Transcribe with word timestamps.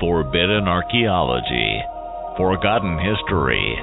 Forbidden 0.00 0.66
archaeology, 0.66 1.80
forgotten 2.36 2.98
history, 2.98 3.76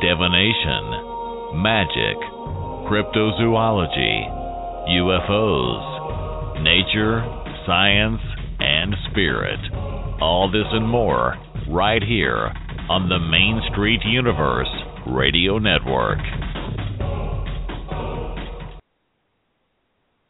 divination, 0.00 1.62
magic, 1.62 2.16
cryptozoology, 2.88 4.28
UFOs, 4.88 6.62
nature, 6.62 7.24
science, 7.66 8.20
and 8.60 8.94
spirit. 9.10 9.60
All 10.20 10.50
this 10.50 10.66
and 10.72 10.88
more 10.88 11.36
right 11.70 12.02
here 12.02 12.52
on 12.90 13.08
the 13.08 13.18
Main 13.18 13.60
Street 13.72 14.00
Universe 14.04 14.68
Radio 15.06 15.58
Network. 15.58 16.18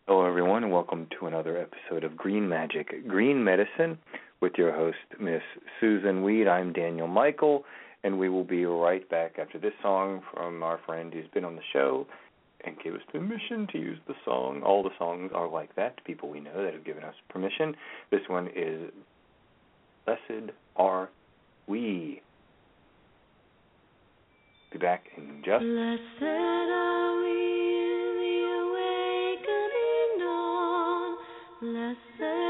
Hello, 0.06 0.26
everyone, 0.26 0.64
and 0.64 0.72
welcome 0.72 1.06
to 1.18 1.26
another 1.26 1.56
episode 1.58 2.04
of 2.04 2.16
Green 2.16 2.48
Magic, 2.48 3.06
Green 3.06 3.44
Medicine, 3.44 3.98
with 4.40 4.52
your 4.56 4.72
host, 4.72 4.98
Miss 5.20 5.42
Susun 5.80 6.22
Weed. 6.22 6.46
I'm 6.46 6.72
Daniel 6.72 7.08
Michael, 7.08 7.64
and 8.04 8.18
we 8.18 8.28
will 8.28 8.44
be 8.44 8.64
right 8.64 9.08
back 9.10 9.38
after 9.38 9.58
this 9.58 9.72
song 9.82 10.22
from 10.32 10.62
our 10.62 10.78
friend 10.86 11.12
who's 11.12 11.26
been 11.34 11.44
on 11.44 11.56
the 11.56 11.62
show 11.72 12.06
and 12.64 12.76
gave 12.82 12.94
us 12.94 13.00
permission 13.10 13.66
to 13.72 13.78
use 13.78 13.98
the 14.06 14.14
song. 14.24 14.62
All 14.62 14.82
the 14.82 14.90
songs 14.98 15.30
are 15.34 15.48
like 15.48 15.74
that, 15.76 16.04
people 16.04 16.28
we 16.28 16.40
know 16.40 16.62
that 16.62 16.74
have 16.74 16.84
given 16.84 17.02
us 17.02 17.14
permission. 17.28 17.74
This 18.10 18.20
one 18.28 18.48
is 18.54 18.90
Blessed 20.06 20.50
Are 20.76 21.08
We. 21.66 22.22
Be 24.72 24.78
back 24.78 25.04
in 25.16 25.42
just. 25.44 25.64
Blessed 25.64 26.22
are 26.22 27.22
we 27.22 27.30
in 27.30 28.14
the 28.20 28.36
awakening 28.62 30.18
dawn. 30.18 31.16
Blessed 31.60 32.47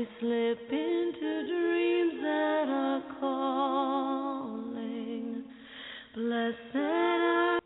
we 0.00 0.08
slip 0.18 0.58
into 0.72 1.46
dreams 1.46 2.14
that 2.22 2.64
are 2.70 3.02
calling. 3.20 4.64
Blessed 6.14 6.74
are 6.74 7.58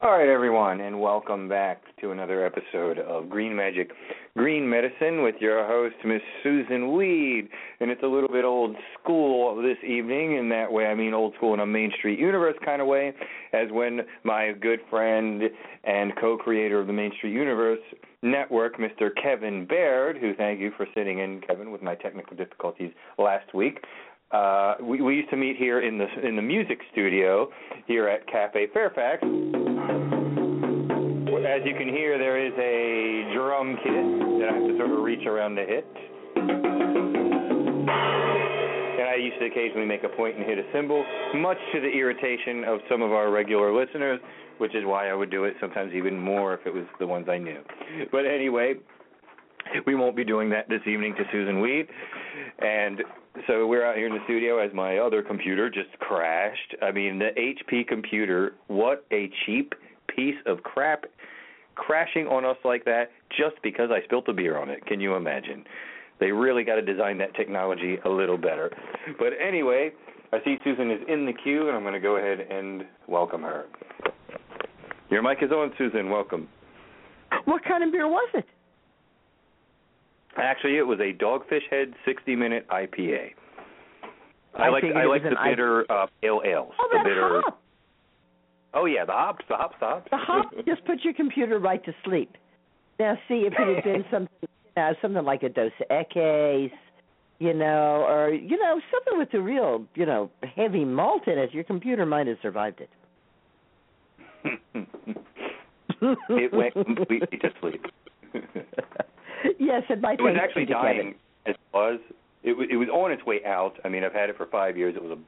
All 0.00 0.12
right, 0.12 0.28
everyone, 0.28 0.80
and 0.80 1.00
welcome 1.00 1.48
back 1.48 1.82
to 2.00 2.12
another 2.12 2.46
episode 2.46 3.00
of 3.00 3.28
Green 3.28 3.56
Magic, 3.56 3.90
Green 4.40 4.70
Medicine 4.70 5.22
with 5.22 5.34
your 5.38 5.66
host, 5.66 5.96
Miss 6.02 6.22
Susun 6.42 6.96
Weed. 6.96 7.50
And 7.80 7.90
it's 7.90 8.02
a 8.02 8.06
little 8.06 8.30
bit 8.30 8.42
old 8.42 8.74
school 8.98 9.60
this 9.60 9.76
evening, 9.86 10.38
in 10.38 10.48
that 10.48 10.72
way 10.72 10.86
I 10.86 10.94
mean 10.94 11.12
old 11.12 11.34
school 11.34 11.52
in 11.52 11.60
a 11.60 11.66
Main 11.66 11.92
Street 11.98 12.18
Universe 12.18 12.56
kind 12.64 12.80
of 12.80 12.88
way, 12.88 13.12
as 13.52 13.70
when 13.70 14.00
my 14.24 14.52
good 14.58 14.78
friend 14.88 15.42
and 15.84 16.16
co 16.18 16.38
creator 16.38 16.80
of 16.80 16.86
the 16.86 16.92
Main 16.94 17.12
Street 17.18 17.34
Universe 17.34 17.80
Network, 18.22 18.78
Mr. 18.78 19.10
Kevin 19.22 19.66
Baird, 19.66 20.16
who 20.16 20.34
thank 20.34 20.58
you 20.58 20.72
for 20.74 20.86
sitting 20.94 21.18
in, 21.18 21.42
Kevin, 21.46 21.70
with 21.70 21.82
my 21.82 21.94
technical 21.94 22.34
difficulties 22.34 22.92
last 23.18 23.52
week. 23.52 23.84
Uh, 24.30 24.76
we, 24.82 25.02
we 25.02 25.16
used 25.16 25.28
to 25.28 25.36
meet 25.36 25.56
here 25.58 25.82
in 25.82 25.98
the 25.98 26.06
in 26.26 26.36
the 26.36 26.42
music 26.42 26.78
studio 26.92 27.50
here 27.86 28.08
at 28.08 28.26
Cafe 28.26 28.68
Fairfax. 28.72 29.22
As 31.40 31.60
you 31.66 31.74
can 31.74 31.88
hear, 31.88 32.16
there 32.16 32.38
is 32.38 32.52
a 32.58 33.34
drum 33.34 33.76
kit 33.82 34.19
that 34.40 34.48
I 34.48 34.54
have 34.54 34.66
to 34.66 34.76
sort 34.78 34.90
of 34.90 35.04
reach 35.04 35.26
around 35.26 35.56
to 35.56 35.64
hit. 35.66 35.86
And 39.00 39.08
I 39.08 39.16
used 39.16 39.38
to 39.38 39.46
occasionally 39.46 39.86
make 39.86 40.02
a 40.02 40.08
point 40.08 40.36
and 40.36 40.44
hit 40.46 40.58
a 40.58 40.64
cymbal, 40.72 41.04
much 41.36 41.58
to 41.74 41.80
the 41.80 41.88
irritation 41.88 42.64
of 42.64 42.80
some 42.88 43.02
of 43.02 43.12
our 43.12 43.30
regular 43.30 43.72
listeners, 43.72 44.18
which 44.58 44.74
is 44.74 44.84
why 44.84 45.10
I 45.10 45.14
would 45.14 45.30
do 45.30 45.44
it 45.44 45.54
sometimes 45.60 45.92
even 45.94 46.18
more 46.18 46.54
if 46.54 46.66
it 46.66 46.72
was 46.72 46.84
the 46.98 47.06
ones 47.06 47.28
I 47.28 47.38
knew. 47.38 47.60
But 48.10 48.24
anyway, 48.24 48.74
we 49.86 49.94
won't 49.94 50.16
be 50.16 50.24
doing 50.24 50.48
that 50.50 50.68
this 50.68 50.80
evening 50.86 51.14
to 51.16 51.24
Susun 51.36 51.60
Weed. 51.60 51.86
And 52.60 53.02
so 53.46 53.66
we're 53.66 53.84
out 53.84 53.96
here 53.96 54.06
in 54.06 54.14
the 54.14 54.24
studio 54.24 54.58
as 54.58 54.72
my 54.72 54.98
other 54.98 55.22
computer 55.22 55.68
just 55.70 55.90
crashed. 55.98 56.76
I 56.82 56.92
mean, 56.92 57.18
the 57.18 57.30
HP 57.38 57.86
computer, 57.86 58.54
what 58.68 59.04
a 59.12 59.30
cheap 59.44 59.74
piece 60.14 60.36
of 60.46 60.62
crap 60.62 61.04
crashing 61.74 62.26
on 62.26 62.44
us 62.44 62.56
like 62.64 62.84
that 62.84 63.10
just 63.36 63.56
because 63.62 63.90
I 63.90 64.02
spilt 64.04 64.28
a 64.28 64.32
beer 64.32 64.58
on 64.58 64.68
it. 64.70 64.84
Can 64.86 65.00
you 65.00 65.14
imagine? 65.14 65.64
They 66.18 66.32
really 66.32 66.64
got 66.64 66.74
to 66.76 66.82
design 66.82 67.18
that 67.18 67.34
technology 67.34 67.96
a 68.04 68.08
little 68.08 68.36
better. 68.36 68.70
But 69.18 69.32
anyway, 69.44 69.90
I 70.32 70.38
see 70.44 70.56
Susun 70.66 70.94
is 70.94 71.02
in 71.08 71.24
the 71.26 71.32
queue, 71.32 71.68
and 71.68 71.76
I'm 71.76 71.82
going 71.82 71.94
to 71.94 72.00
go 72.00 72.16
ahead 72.16 72.40
and 72.40 72.84
welcome 73.08 73.42
her. 73.42 73.66
Your 75.10 75.22
mic 75.22 75.38
is 75.42 75.50
on, 75.50 75.72
Susun. 75.78 76.10
Welcome. 76.10 76.48
What 77.46 77.64
kind 77.64 77.82
of 77.82 77.90
beer 77.92 78.06
was 78.08 78.28
it? 78.34 78.44
Actually, 80.36 80.78
it 80.78 80.82
was 80.86 80.98
a 81.00 81.12
Dogfish 81.12 81.68
Head 81.70 81.92
60 82.04 82.36
minute 82.36 82.66
IPA. 82.68 83.30
I, 84.56 84.62
I 84.64 84.68
like 84.68 84.84
I 84.84 85.04
like 85.04 85.22
the 85.22 85.28
an 85.28 85.36
I- 85.36 85.50
bitter 85.50 85.90
uh, 85.90 86.06
pale 86.22 86.42
ales. 86.44 86.72
Oh, 86.80 86.88
the 86.92 86.98
bitter. 87.04 87.40
hop. 87.44 87.60
Oh 88.74 88.84
yeah, 88.84 89.04
the 89.04 89.12
hops, 89.12 89.44
the 89.48 89.56
hops, 89.56 89.76
the 89.80 89.86
hops. 89.86 90.08
The 90.10 90.16
hop 90.16 90.52
just 90.66 90.84
put 90.84 91.02
your 91.02 91.14
computer 91.14 91.58
right 91.58 91.84
to 91.84 91.92
sleep. 92.04 92.36
Now, 93.00 93.16
see 93.28 93.46
if 93.46 93.54
it 93.58 93.76
had 93.76 93.82
been 93.82 94.04
something, 94.10 94.48
uh, 94.76 94.92
something 95.00 95.24
like 95.24 95.42
a 95.42 95.48
Dos 95.48 95.72
Equis, 95.90 96.70
you 97.38 97.54
know, 97.54 98.04
or 98.06 98.28
you 98.28 98.58
know, 98.58 98.78
something 98.92 99.18
with 99.18 99.32
a 99.32 99.40
real, 99.40 99.86
you 99.94 100.04
know, 100.04 100.30
heavy 100.54 100.84
malt 100.84 101.26
in 101.26 101.38
it, 101.38 101.54
your 101.54 101.64
computer 101.64 102.04
might 102.04 102.26
have 102.26 102.36
survived 102.42 102.82
it. 102.82 102.90
it 106.28 106.52
went 106.52 106.74
completely 106.74 107.38
to 107.38 107.48
sleep. 107.62 107.86
yes, 109.58 109.82
it 109.88 110.02
might. 110.02 110.20
It 110.20 110.22
was 110.22 110.36
actually 110.38 110.66
dying 110.66 111.14
as 111.46 111.54
it 111.54 111.60
was. 111.72 112.00
It 112.42 112.70
it 112.70 112.76
was 112.76 112.88
on 112.90 113.12
its 113.12 113.24
way 113.24 113.40
out. 113.46 113.76
I 113.82 113.88
mean, 113.88 114.04
I've 114.04 114.12
had 114.12 114.28
it 114.28 114.36
for 114.36 114.44
five 114.44 114.76
years. 114.76 114.94
It 114.94 115.02
was 115.02 115.12
a, 115.12 115.18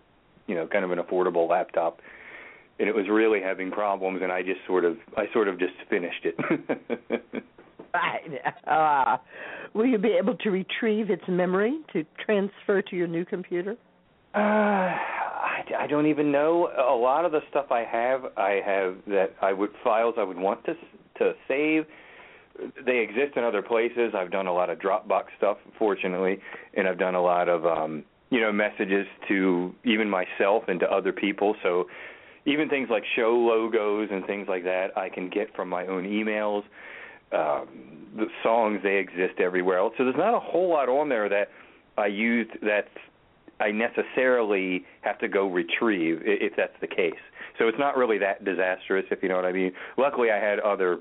you 0.46 0.54
know, 0.54 0.66
kind 0.66 0.84
of 0.84 0.90
an 0.90 0.98
affordable 0.98 1.48
laptop, 1.48 2.00
and 2.78 2.86
it 2.86 2.94
was 2.94 3.06
really 3.08 3.40
having 3.40 3.70
problems. 3.70 4.20
And 4.22 4.30
I 4.30 4.42
just 4.42 4.60
sort 4.66 4.84
of, 4.84 4.98
I 5.16 5.24
sort 5.32 5.48
of 5.48 5.58
just 5.58 5.72
finished 5.88 6.26
it. 6.26 7.42
Right. 7.94 8.40
Uh, 8.66 9.18
will 9.74 9.84
you 9.84 9.98
be 9.98 10.16
able 10.18 10.34
to 10.36 10.50
retrieve 10.50 11.10
its 11.10 11.24
memory 11.28 11.80
to 11.92 12.04
transfer 12.24 12.80
to 12.80 12.96
your 12.96 13.06
new 13.06 13.24
computer? 13.24 13.76
Uh, 14.34 14.38
I, 14.38 15.62
I 15.80 15.86
don't 15.88 16.06
even 16.06 16.32
know. 16.32 16.70
A 16.78 16.94
lot 16.94 17.24
of 17.24 17.32
the 17.32 17.40
stuff 17.50 17.66
I 17.70 17.84
have, 17.84 18.24
I 18.36 18.60
have 18.64 18.96
that 19.08 19.34
I 19.42 19.52
would 19.52 19.70
files 19.84 20.14
I 20.16 20.22
would 20.22 20.38
want 20.38 20.64
to 20.64 20.74
to 21.18 21.32
save. 21.48 21.84
They 22.86 22.98
exist 22.98 23.36
in 23.36 23.44
other 23.44 23.62
places. 23.62 24.12
I've 24.16 24.30
done 24.30 24.46
a 24.46 24.54
lot 24.54 24.70
of 24.70 24.78
Dropbox 24.78 25.24
stuff, 25.36 25.58
fortunately, 25.78 26.38
and 26.74 26.86
I've 26.86 26.98
done 26.98 27.14
a 27.14 27.22
lot 27.22 27.48
of 27.48 27.66
um, 27.66 28.04
you 28.30 28.40
know 28.40 28.52
messages 28.52 29.06
to 29.28 29.74
even 29.84 30.08
myself 30.08 30.64
and 30.68 30.80
to 30.80 30.90
other 30.90 31.12
people. 31.12 31.56
So 31.62 31.86
even 32.46 32.68
things 32.68 32.88
like 32.90 33.04
show 33.16 33.32
logos 33.32 34.08
and 34.10 34.24
things 34.26 34.46
like 34.48 34.64
that, 34.64 34.96
I 34.96 35.08
can 35.08 35.28
get 35.28 35.54
from 35.54 35.68
my 35.68 35.86
own 35.86 36.04
emails. 36.04 36.62
Um, 37.32 37.68
the 38.16 38.26
songs 38.42 38.80
they 38.82 38.96
exist 38.96 39.40
everywhere 39.40 39.78
else. 39.78 39.94
So 39.96 40.04
there's 40.04 40.16
not 40.16 40.34
a 40.34 40.40
whole 40.40 40.68
lot 40.68 40.88
on 40.88 41.08
there 41.08 41.28
that 41.28 41.48
I 41.96 42.06
used 42.06 42.50
that 42.62 42.88
I 43.60 43.70
necessarily 43.70 44.84
have 45.02 45.18
to 45.20 45.28
go 45.28 45.46
retrieve 45.46 46.20
if 46.24 46.54
that's 46.56 46.74
the 46.80 46.86
case. 46.86 47.20
So 47.58 47.68
it's 47.68 47.78
not 47.78 47.96
really 47.96 48.18
that 48.18 48.44
disastrous, 48.44 49.04
if 49.10 49.22
you 49.22 49.28
know 49.28 49.36
what 49.36 49.44
I 49.44 49.52
mean. 49.52 49.72
Luckily, 49.96 50.30
I 50.30 50.38
had 50.38 50.58
other 50.60 50.98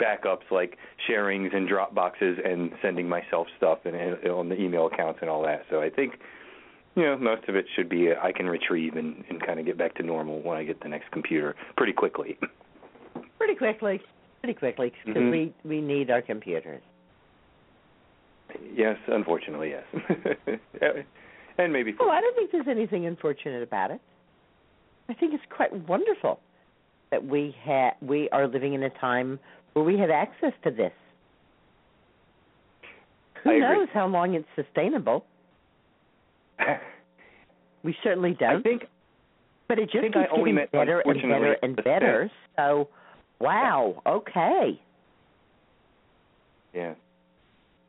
backups 0.00 0.50
like 0.50 0.78
sharings 1.08 1.54
and 1.54 1.68
Dropboxes 1.68 2.44
and 2.44 2.72
sending 2.80 3.08
myself 3.08 3.46
stuff 3.56 3.80
and, 3.84 3.94
and 3.94 4.26
on 4.28 4.48
the 4.48 4.60
email 4.60 4.86
accounts 4.86 5.18
and 5.20 5.30
all 5.30 5.42
that. 5.42 5.64
So 5.70 5.80
I 5.80 5.90
think 5.90 6.14
you 6.96 7.04
know 7.04 7.16
most 7.18 7.48
of 7.48 7.56
it 7.56 7.66
should 7.76 7.88
be 7.88 8.10
uh, 8.10 8.14
I 8.22 8.32
can 8.32 8.48
retrieve 8.48 8.96
and, 8.96 9.24
and 9.28 9.44
kind 9.44 9.60
of 9.60 9.66
get 9.66 9.78
back 9.78 9.94
to 9.96 10.02
normal 10.02 10.40
when 10.42 10.56
I 10.56 10.64
get 10.64 10.80
the 10.82 10.88
next 10.88 11.10
computer 11.10 11.54
pretty 11.76 11.92
quickly. 11.92 12.38
Pretty 13.38 13.56
quickly. 13.56 14.00
Pretty 14.42 14.58
quickly 14.58 14.92
because 15.06 15.22
Mhm. 15.22 15.30
we 15.30 15.54
we 15.64 15.80
need 15.80 16.10
our 16.10 16.20
computers. 16.20 16.82
yes, 18.74 18.98
unfortunately, 19.06 19.70
yes. 19.70 19.84
and 21.58 21.72
maybe 21.72 21.94
Oh, 22.00 22.10
I 22.10 22.20
don't 22.20 22.34
think 22.36 22.50
there's 22.50 22.68
anything 22.68 23.06
unfortunate 23.06 23.62
about 23.62 23.90
it. 23.92 24.00
I 25.08 25.14
think 25.14 25.32
it's 25.32 25.44
quite 25.48 25.72
wonderful 25.88 26.40
that 27.10 27.24
we 27.24 27.54
ha- 27.64 27.94
we 28.02 28.28
are 28.30 28.46
living 28.48 28.74
in 28.74 28.82
a 28.82 28.90
time 28.90 29.38
where 29.74 29.84
we 29.84 29.96
have 29.98 30.10
access 30.10 30.52
to 30.64 30.70
this. 30.70 30.92
Who 33.44 33.58
knows 33.58 33.88
how 33.92 34.06
long 34.06 34.34
it's 34.34 34.48
sustainable? 34.56 35.24
We 37.84 37.96
certainly 38.04 38.34
don't. 38.38 38.58
I 38.58 38.62
think 38.62 38.86
but 39.66 39.78
it 39.80 39.90
just 39.90 40.04
keeps 40.04 40.14
getting 40.14 40.54
better 40.72 41.00
and 41.00 41.20
better 41.20 41.56
and 41.62 41.76
better. 41.82 42.30
So, 42.56 42.88
wow. 43.42 44.00
Okay. 44.06 44.80
yeah. 46.74 46.94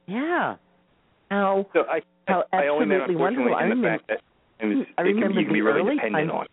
Yeah. 0.08 0.56
How 1.32 1.66
So 1.74 1.82
I 1.90 2.02
How 2.28 2.44
I 2.52 2.68
only 2.68 2.86
meant 2.86 3.04
absolutely 3.04 3.16
unfortunately 3.16 3.52
wonderful. 3.52 3.56
I 3.56 3.64
the 3.64 3.70
remember- 3.70 3.98
fact 3.98 4.08
that 4.10 4.22
it 4.60 4.66
was, 4.76 4.86
I 4.98 5.02
it 5.02 5.06
remember 5.06 5.40
you 5.40 5.46
can 5.46 5.54
be 5.54 5.60
the 5.60 5.66
really 5.66 5.80
early 5.82 5.96
dependent 5.96 6.30
times- 6.32 6.48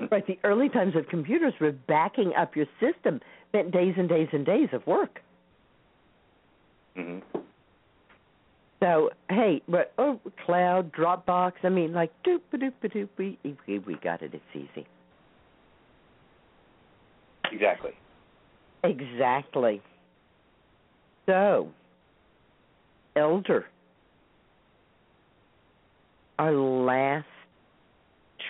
on. 0.00 0.08
right 0.10 0.26
the 0.26 0.38
early 0.44 0.68
times 0.68 0.94
of 0.96 1.06
computers 1.08 1.52
were 1.60 1.72
backing 1.72 2.32
up 2.38 2.54
your 2.56 2.66
system 2.80 3.20
meant 3.52 3.70
days 3.72 3.94
and 3.98 4.08
days 4.08 4.28
and 4.32 4.46
days 4.46 4.68
of 4.72 4.86
work. 4.86 5.20
hmm 6.96 7.18
So 8.80 9.10
hey, 9.28 9.60
but 9.68 9.92
oh, 9.98 10.20
cloud, 10.46 10.92
Dropbox. 10.92 11.52
I 11.64 11.68
mean, 11.68 11.92
like 11.92 12.12
doop 12.24 12.40
doop 12.54 12.72
doop. 12.82 13.08
We 13.18 13.38
we 13.66 13.94
got 14.02 14.22
it. 14.22 14.32
It's 14.32 14.44
easy. 14.54 14.86
Exactly. 17.60 17.92
Exactly. 18.84 19.82
So, 21.26 21.68
elder. 23.14 23.66
Our 26.38 26.52
last 26.52 27.26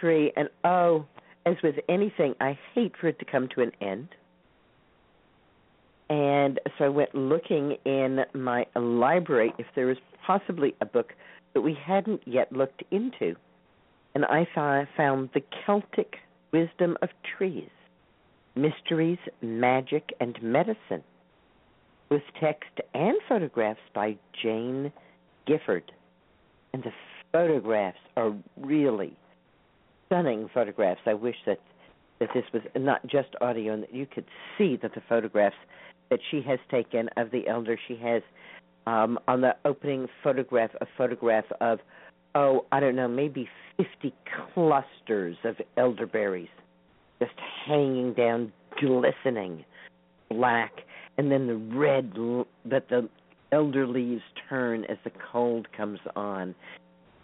tree, 0.00 0.32
and 0.36 0.48
oh, 0.62 1.06
as 1.44 1.56
with 1.64 1.74
anything, 1.88 2.36
I 2.40 2.56
hate 2.72 2.92
for 3.00 3.08
it 3.08 3.18
to 3.18 3.24
come 3.24 3.48
to 3.56 3.62
an 3.62 3.72
end. 3.80 4.08
And 6.08 6.60
so 6.78 6.84
I 6.84 6.88
went 6.88 7.12
looking 7.12 7.76
in 7.84 8.20
my 8.32 8.66
library 8.76 9.52
if 9.58 9.66
there 9.74 9.86
was 9.86 9.96
possibly 10.24 10.76
a 10.80 10.86
book 10.86 11.14
that 11.54 11.62
we 11.62 11.74
hadn't 11.74 12.22
yet 12.26 12.52
looked 12.52 12.84
into. 12.92 13.34
And 14.14 14.24
I 14.24 14.46
found 14.96 15.30
The 15.34 15.42
Celtic 15.66 16.16
Wisdom 16.52 16.96
of 17.02 17.08
Trees 17.36 17.70
Mysteries, 18.54 19.18
Magic, 19.42 20.12
and 20.20 20.40
Medicine 20.42 21.04
with 22.10 22.22
text 22.40 22.70
and 22.94 23.16
photographs 23.28 23.80
by 23.94 24.16
Jane 24.42 24.92
Gifford. 25.46 25.92
And 26.72 26.82
the 26.82 26.92
photographs 27.32 27.98
are 28.16 28.32
really 28.56 29.16
stunning 30.06 30.48
photographs. 30.52 31.00
I 31.06 31.14
wish 31.14 31.36
that 31.46 31.60
that 32.18 32.28
this 32.34 32.44
was 32.52 32.62
not 32.76 33.04
just 33.06 33.28
audio 33.40 33.72
and 33.72 33.82
that 33.82 33.94
you 33.94 34.06
could 34.06 34.26
see 34.58 34.76
that 34.82 34.94
the 34.94 35.00
photographs 35.08 35.56
that 36.10 36.20
she 36.30 36.42
has 36.42 36.58
taken 36.70 37.08
of 37.16 37.30
the 37.30 37.48
elder 37.48 37.78
she 37.88 37.96
has 37.96 38.22
um 38.86 39.18
on 39.26 39.40
the 39.40 39.56
opening 39.64 40.06
photograph 40.22 40.70
a 40.82 40.86
photograph 40.98 41.46
of 41.62 41.78
oh 42.34 42.66
I 42.72 42.80
don't 42.80 42.94
know 42.94 43.08
maybe 43.08 43.48
50 43.78 44.12
clusters 44.52 45.36
of 45.44 45.56
elderberries 45.78 46.48
just 47.20 47.34
hanging 47.66 48.14
down 48.14 48.52
glistening 48.80 49.64
black 50.30 50.72
and 51.18 51.30
then 51.30 51.46
the 51.46 51.56
red 51.76 52.12
that 52.64 52.88
the 52.88 53.08
elder 53.52 53.86
leaves 53.86 54.22
turn 54.48 54.84
as 54.84 54.96
the 55.04 55.10
cold 55.30 55.66
comes 55.76 55.98
on. 56.16 56.54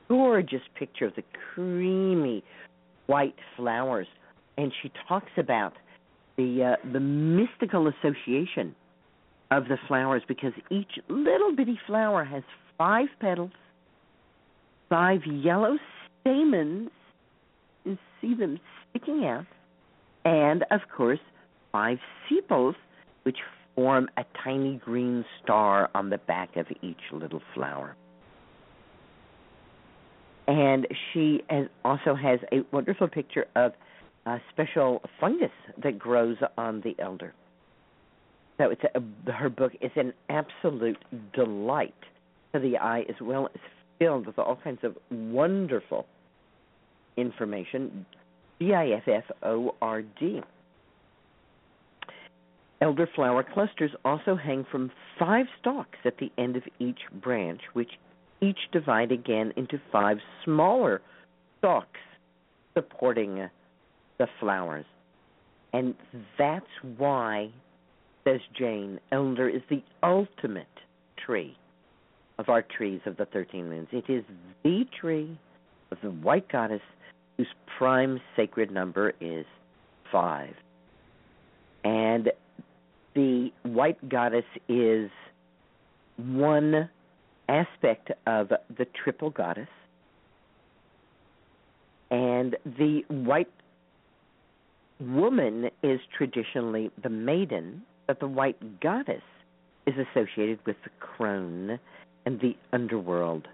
Gorgeous 0.08 0.60
picture 0.78 1.06
of 1.06 1.14
the 1.14 1.24
creamy 1.54 2.44
white 3.06 3.36
flowers. 3.56 4.06
And 4.58 4.72
she 4.82 4.90
talks 5.08 5.30
about 5.36 5.74
the 6.36 6.76
uh, 6.76 6.92
the 6.92 7.00
mystical 7.00 7.88
association 7.88 8.74
of 9.50 9.64
the 9.68 9.78
flowers 9.88 10.22
because 10.26 10.52
each 10.70 10.98
little 11.08 11.54
bitty 11.54 11.78
flower 11.86 12.24
has 12.24 12.42
five 12.76 13.08
petals, 13.20 13.52
five 14.88 15.20
yellow 15.24 15.76
stamens, 16.20 16.90
you 17.84 17.96
see 18.20 18.34
them 18.34 18.58
sticking 18.90 19.24
out, 19.24 19.46
and 20.26 20.64
of 20.72 20.80
course 20.94 21.20
five 21.70 21.98
sepals, 22.28 22.74
which 23.22 23.38
form 23.74 24.08
a 24.16 24.24
tiny 24.42 24.76
green 24.84 25.24
star 25.42 25.88
on 25.94 26.10
the 26.10 26.18
back 26.18 26.56
of 26.56 26.66
each 26.82 27.00
little 27.12 27.42
flower. 27.54 27.94
And 30.48 30.86
she 31.12 31.42
has, 31.48 31.66
also 31.84 32.14
has 32.14 32.40
a 32.52 32.60
wonderful 32.72 33.08
picture 33.08 33.46
of 33.54 33.72
a 34.26 34.38
special 34.52 35.02
fungus 35.20 35.50
that 35.82 35.98
grows 35.98 36.36
on 36.58 36.80
the 36.80 36.96
elder. 36.98 37.32
So 38.58 38.70
it's 38.70 38.82
a, 38.94 39.32
her 39.32 39.48
book 39.48 39.72
is 39.80 39.90
an 39.96 40.12
absolute 40.28 40.98
delight 41.34 41.94
to 42.52 42.58
the 42.58 42.78
eye, 42.78 43.04
as 43.08 43.16
well 43.20 43.48
as 43.54 43.60
filled 43.98 44.26
with 44.26 44.38
all 44.38 44.56
kinds 44.56 44.80
of 44.82 44.96
wonderful 45.10 46.06
information. 47.16 48.06
G 48.60 48.72
I 48.72 48.88
F 48.88 49.08
F 49.08 49.24
O 49.42 49.74
R 49.82 50.02
D. 50.02 50.40
Elderflower 52.82 53.44
clusters 53.52 53.92
also 54.04 54.36
hang 54.36 54.66
from 54.70 54.90
five 55.18 55.46
stalks 55.58 55.98
at 56.04 56.18
the 56.18 56.30
end 56.36 56.56
of 56.56 56.62
each 56.78 57.00
branch, 57.22 57.60
which 57.72 57.92
each 58.40 58.58
divide 58.70 59.12
again 59.12 59.52
into 59.56 59.80
five 59.90 60.18
smaller 60.44 61.00
stalks 61.58 62.00
supporting 62.74 63.40
uh, 63.40 63.48
the 64.18 64.26
flowers. 64.38 64.84
And 65.72 65.94
that's 66.38 66.66
why, 66.98 67.50
says 68.24 68.40
Jane, 68.58 69.00
elder 69.10 69.48
is 69.48 69.62
the 69.70 69.82
ultimate 70.02 70.66
tree 71.24 71.56
of 72.38 72.48
our 72.50 72.62
trees 72.62 73.00
of 73.06 73.16
the 73.16 73.24
13 73.26 73.68
moons. 73.68 73.88
It 73.92 74.04
is 74.08 74.24
the 74.62 74.84
tree 75.00 75.38
of 75.90 75.98
the 76.02 76.10
white 76.10 76.50
goddess 76.50 76.82
whose 77.36 77.48
prime 77.78 78.20
sacred 78.36 78.70
number 78.70 79.12
is 79.20 79.44
five. 80.10 80.54
And 81.84 82.30
the 83.14 83.50
white 83.62 84.08
goddess 84.08 84.44
is 84.68 85.10
one 86.16 86.88
aspect 87.48 88.10
of 88.26 88.48
the 88.48 88.86
triple 89.04 89.30
goddess. 89.30 89.68
And 92.10 92.56
the 92.64 93.02
white 93.08 93.50
woman 95.00 95.70
is 95.82 96.00
traditionally 96.16 96.90
the 97.02 97.08
maiden, 97.08 97.82
but 98.06 98.20
the 98.20 98.28
white 98.28 98.80
goddess 98.80 99.22
is 99.86 99.94
associated 99.94 100.58
with 100.66 100.76
the 100.84 100.90
crone 101.00 101.78
and 102.24 102.40
the 102.40 102.56
underworld, 102.72 103.46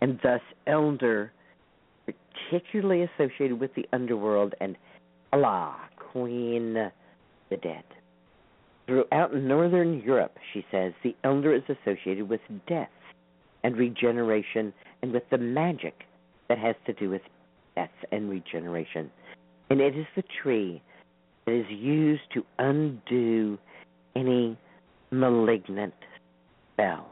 and 0.00 0.18
thus 0.22 0.40
elder, 0.66 1.32
particularly 2.50 3.02
associated 3.02 3.60
with 3.60 3.74
the 3.74 3.86
underworld, 3.92 4.54
and 4.60 4.76
Allah, 5.32 5.76
Queen 5.96 6.74
the 7.50 7.56
dead. 7.56 7.84
Throughout 8.86 9.34
northern 9.34 10.00
Europe, 10.00 10.36
she 10.52 10.64
says, 10.70 10.92
the 11.02 11.16
elder 11.24 11.54
is 11.54 11.62
associated 11.68 12.28
with 12.28 12.40
death 12.68 12.88
and 13.64 13.76
regeneration 13.76 14.72
and 15.02 15.12
with 15.12 15.24
the 15.30 15.38
magic 15.38 16.04
that 16.48 16.58
has 16.58 16.76
to 16.86 16.92
do 16.92 17.10
with 17.10 17.22
death 17.74 17.90
and 18.12 18.30
regeneration. 18.30 19.10
And 19.70 19.80
it 19.80 19.96
is 19.96 20.06
the 20.14 20.22
tree 20.42 20.82
that 21.46 21.52
is 21.52 21.66
used 21.68 22.22
to 22.34 22.44
undo 22.58 23.58
any 24.14 24.56
malignant 25.10 25.94
spell. 26.72 27.08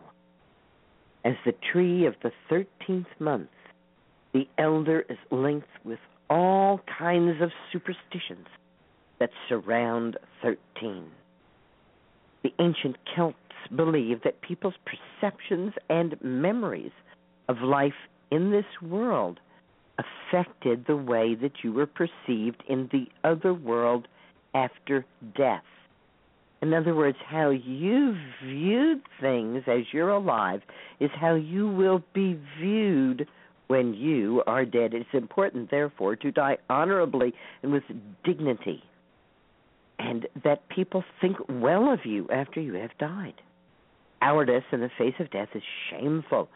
As 1.24 1.34
the 1.44 1.54
tree 1.72 2.06
of 2.06 2.14
the 2.22 2.30
13th 2.50 3.06
month, 3.18 3.48
the 4.34 4.46
elder 4.58 5.04
is 5.08 5.16
linked 5.30 5.68
with 5.84 6.00
all 6.28 6.80
kinds 6.98 7.40
of 7.40 7.50
superstitions 7.72 8.48
that 9.20 9.30
surround 9.48 10.18
13. 10.42 11.06
The 12.42 12.52
ancient 12.58 12.96
Celts 13.14 13.38
believed 13.74 14.24
that 14.24 14.42
people's 14.42 14.74
perceptions 14.84 15.72
and 15.88 16.16
memories 16.22 16.90
of 17.48 17.62
life 17.62 17.94
in 18.30 18.50
this 18.50 18.64
world 18.82 19.38
affected 19.98 20.84
the 20.86 20.96
way 20.96 21.36
that 21.36 21.62
you 21.62 21.72
were 21.72 21.86
perceived 21.86 22.62
in 22.68 22.88
the 22.90 23.06
other 23.22 23.54
world 23.54 24.08
after 24.52 25.06
death. 25.36 25.62
In 26.60 26.74
other 26.74 26.94
words, 26.94 27.18
how 27.24 27.50
you 27.50 28.16
viewed 28.42 29.02
things 29.20 29.62
as 29.66 29.82
you're 29.92 30.08
alive 30.08 30.62
is 30.98 31.10
how 31.14 31.34
you 31.34 31.68
will 31.68 32.02
be 32.14 32.40
viewed 32.58 33.28
when 33.74 33.92
you 33.92 34.40
are 34.46 34.64
dead. 34.64 34.94
It's 34.94 35.08
important, 35.12 35.68
therefore, 35.68 36.14
to 36.14 36.30
die 36.30 36.58
honorably 36.70 37.34
and 37.60 37.72
with 37.72 37.82
dignity, 38.22 38.84
and 39.98 40.28
that 40.44 40.68
people 40.68 41.02
think 41.20 41.38
well 41.48 41.92
of 41.92 42.06
you 42.06 42.28
after 42.30 42.60
you 42.60 42.74
have 42.74 42.96
died. 42.98 43.34
Cowardice 44.22 44.62
in 44.70 44.80
the 44.80 44.92
face 44.96 45.16
of 45.18 45.32
death 45.32 45.48
is 45.56 45.62
shameful, 45.90 46.48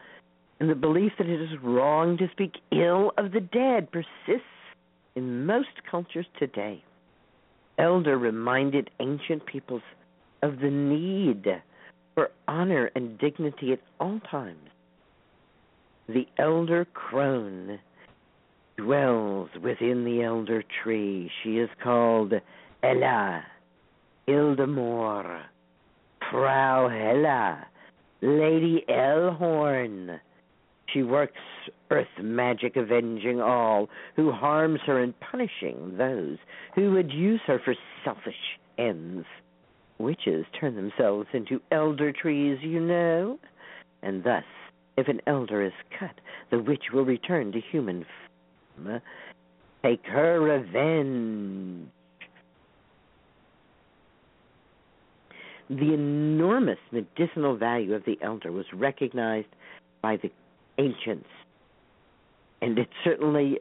and 0.61 0.71
the 0.71 0.77
belief 0.77 1.11
that 1.19 1.29
it 1.29 1.41
is 1.41 1.59
wrong 1.61 2.17
to 2.19 2.31
speak 2.31 2.53
ill 2.71 3.11
of 3.19 3.33
the 3.33 3.41
dead 3.41 3.91
persists 3.91 4.47
in 5.17 5.45
most 5.45 5.83
cultures 5.91 6.27
today. 6.39 6.85
Elder 7.81 8.17
reminded 8.17 8.91
ancient 9.01 9.45
peoples 9.45 9.83
of 10.45 10.61
the 10.61 10.71
need 10.71 11.47
for 12.15 12.31
honor 12.47 12.93
and 12.95 13.19
dignity 13.19 13.73
at 13.73 13.81
all 13.99 14.21
times. 14.31 14.71
The 16.09 16.27
elder 16.39 16.87
crone 16.95 17.79
dwells 18.79 19.51
within 19.63 20.05
the 20.05 20.23
elder 20.23 20.65
tree. 20.83 21.31
She 21.43 21.59
is 21.59 21.69
called 21.83 22.33
Ella, 22.83 23.45
Hildemore, 24.27 25.43
Frau 26.31 26.89
Hella, 26.89 27.67
Lady 28.23 28.85
Elhorn. 28.89 30.19
She 30.95 31.03
works 31.03 31.41
earth 31.91 32.07
magic, 32.23 32.77
avenging 32.77 33.43
all 33.43 33.91
who 34.17 34.33
harms 34.33 34.81
her 34.87 35.03
and 35.03 35.13
punishing 35.21 35.99
those 35.99 36.39
who 36.75 36.93
would 36.93 37.13
use 37.13 37.41
her 37.47 37.61
for 37.63 37.75
selfish 38.03 38.59
ends. 38.79 39.27
Witches 39.99 40.47
turn 40.59 40.75
themselves 40.75 41.29
into 41.35 41.61
elder 41.71 42.13
trees, 42.13 42.59
you 42.63 42.81
know, 42.81 43.39
and 44.03 44.25
thus, 44.25 44.45
if 44.99 45.07
an 45.07 45.21
elder 45.29 45.63
is 45.63 45.73
cut, 45.97 46.21
the 46.51 46.59
witch 46.59 46.87
will 46.93 47.05
return 47.05 47.53
to 47.53 47.61
human 47.61 48.05
form, 48.77 49.01
take 49.85 50.05
her 50.07 50.41
revenge. 50.41 51.89
The 55.71 55.95
enormous 55.95 56.79
medicinal 56.91 57.57
value 57.57 57.95
of 57.95 58.05
the 58.07 58.19
elder 58.23 58.51
was 58.51 58.67
recognized 58.73 59.47
by 60.03 60.17
the 60.17 60.33
ancients, 60.79 61.29
and 62.61 62.77
it 62.77 62.89
certainly 63.05 63.61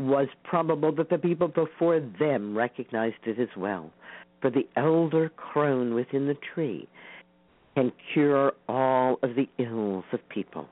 was 0.00 0.26
probable 0.42 0.90
that 0.96 1.08
the 1.08 1.18
people 1.18 1.46
before 1.46 2.00
them 2.18 2.56
recognized 2.58 3.16
it 3.26 3.38
as 3.38 3.56
well. 3.56 3.92
For 4.40 4.50
the 4.50 4.66
elder 4.74 5.28
crone 5.28 5.94
within 5.94 6.26
the 6.26 6.36
tree 6.52 6.88
can 7.74 7.92
cure 8.12 8.52
all 8.68 9.18
of 9.22 9.30
the 9.34 9.48
ills 9.58 10.04
of 10.12 10.26
people. 10.28 10.68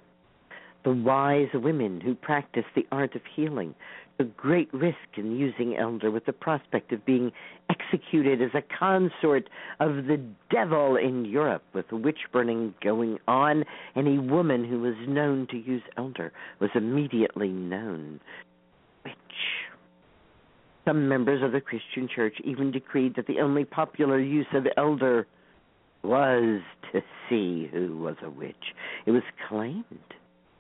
The 0.85 0.93
wise 0.93 1.49
women 1.53 2.01
who 2.01 2.15
practice 2.15 2.65
the 2.75 2.87
art 2.91 3.15
of 3.15 3.23
healing 3.37 3.75
took 4.19 4.37
great 4.37 4.73
risk 4.73 4.97
in 5.17 5.37
using 5.37 5.77
elder 5.77 6.11
with 6.11 6.25
the 6.27 6.33
prospect 6.33 6.93
of 6.93 7.05
being 7.05 7.33
executed 7.69 8.43
as 8.43 8.51
a 8.55 8.63
consort 8.79 9.49
of 9.79 10.07
the 10.07 10.21
devil 10.51 10.97
in 10.97 11.25
Europe 11.25 11.63
with 11.75 11.91
witch 11.91 12.21
burning 12.33 12.75
going 12.83 13.19
on. 13.29 13.65
Any 13.95 14.19
woman 14.19 14.65
who 14.65 14.81
was 14.81 14.95
known 15.07 15.47
to 15.51 15.57
use 15.59 15.83
elder 15.97 16.33
was 16.61 16.71
immediately 16.75 17.49
known 17.49 18.21
witch. 19.05 19.15
Some 20.87 21.09
members 21.09 21.43
of 21.43 21.53
the 21.53 21.61
Christian 21.61 22.09
church 22.15 22.35
even 22.43 22.71
decreed 22.71 23.17
that 23.17 23.27
the 23.27 23.41
only 23.41 23.65
popular 23.65 24.19
use 24.19 24.47
of 24.55 24.67
elder 24.77 25.27
was 26.03 26.61
to 26.93 27.03
see 27.29 27.69
who 27.73 27.99
was 27.99 28.17
a 28.23 28.31
witch. 28.31 28.75
It 29.07 29.11
was 29.11 29.23
claimed 29.49 29.85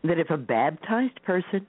that 0.05 0.19
if 0.19 0.31
a 0.31 0.37
baptized 0.37 1.23
person 1.25 1.67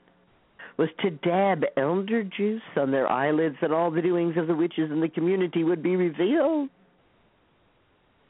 was 0.78 0.88
to 1.00 1.10
dab 1.10 1.64
elder 1.76 2.24
juice 2.24 2.62
on 2.76 2.90
their 2.90 3.10
eyelids, 3.10 3.56
then 3.60 3.72
all 3.72 3.90
the 3.90 4.02
doings 4.02 4.36
of 4.36 4.46
the 4.46 4.54
witches 4.54 4.90
in 4.90 5.00
the 5.00 5.08
community 5.08 5.64
would 5.64 5.82
be 5.82 5.96
revealed. 5.96 6.68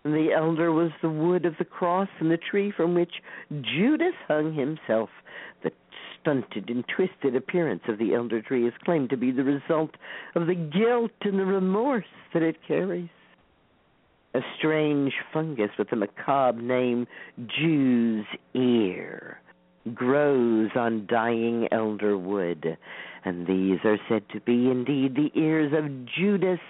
And 0.04 0.14
the 0.14 0.32
elder 0.32 0.72
was 0.72 0.90
the 1.00 1.08
wood 1.08 1.46
of 1.46 1.54
the 1.58 1.64
cross 1.64 2.08
and 2.18 2.30
the 2.30 2.36
tree 2.36 2.72
from 2.76 2.94
which 2.94 3.12
Judas 3.50 4.14
hung 4.26 4.52
himself. 4.52 5.10
The 5.62 5.70
stunted 6.20 6.68
and 6.68 6.84
twisted 6.88 7.36
appearance 7.36 7.82
of 7.86 7.98
the 7.98 8.14
elder 8.14 8.42
tree 8.42 8.66
is 8.66 8.74
claimed 8.84 9.10
to 9.10 9.16
be 9.16 9.30
the 9.30 9.44
result 9.44 9.92
of 10.34 10.48
the 10.48 10.56
guilt 10.56 11.12
and 11.20 11.38
the 11.38 11.46
remorse 11.46 12.04
that 12.34 12.42
it 12.42 12.56
carries. 12.66 13.08
A 14.34 14.40
strange 14.56 15.12
fungus 15.32 15.70
with 15.78 15.92
a 15.92 15.96
macabre 15.96 16.62
name, 16.62 17.06
Jew's 17.46 18.24
ear, 18.54 19.40
grows 19.92 20.70
on 20.74 21.06
dying 21.06 21.68
elder 21.70 22.16
wood, 22.16 22.78
and 23.24 23.46
these 23.46 23.78
are 23.84 23.98
said 24.08 24.26
to 24.30 24.40
be 24.40 24.70
indeed 24.70 25.14
the 25.14 25.30
ears 25.34 25.72
of 25.74 26.06
Judas, 26.06 26.60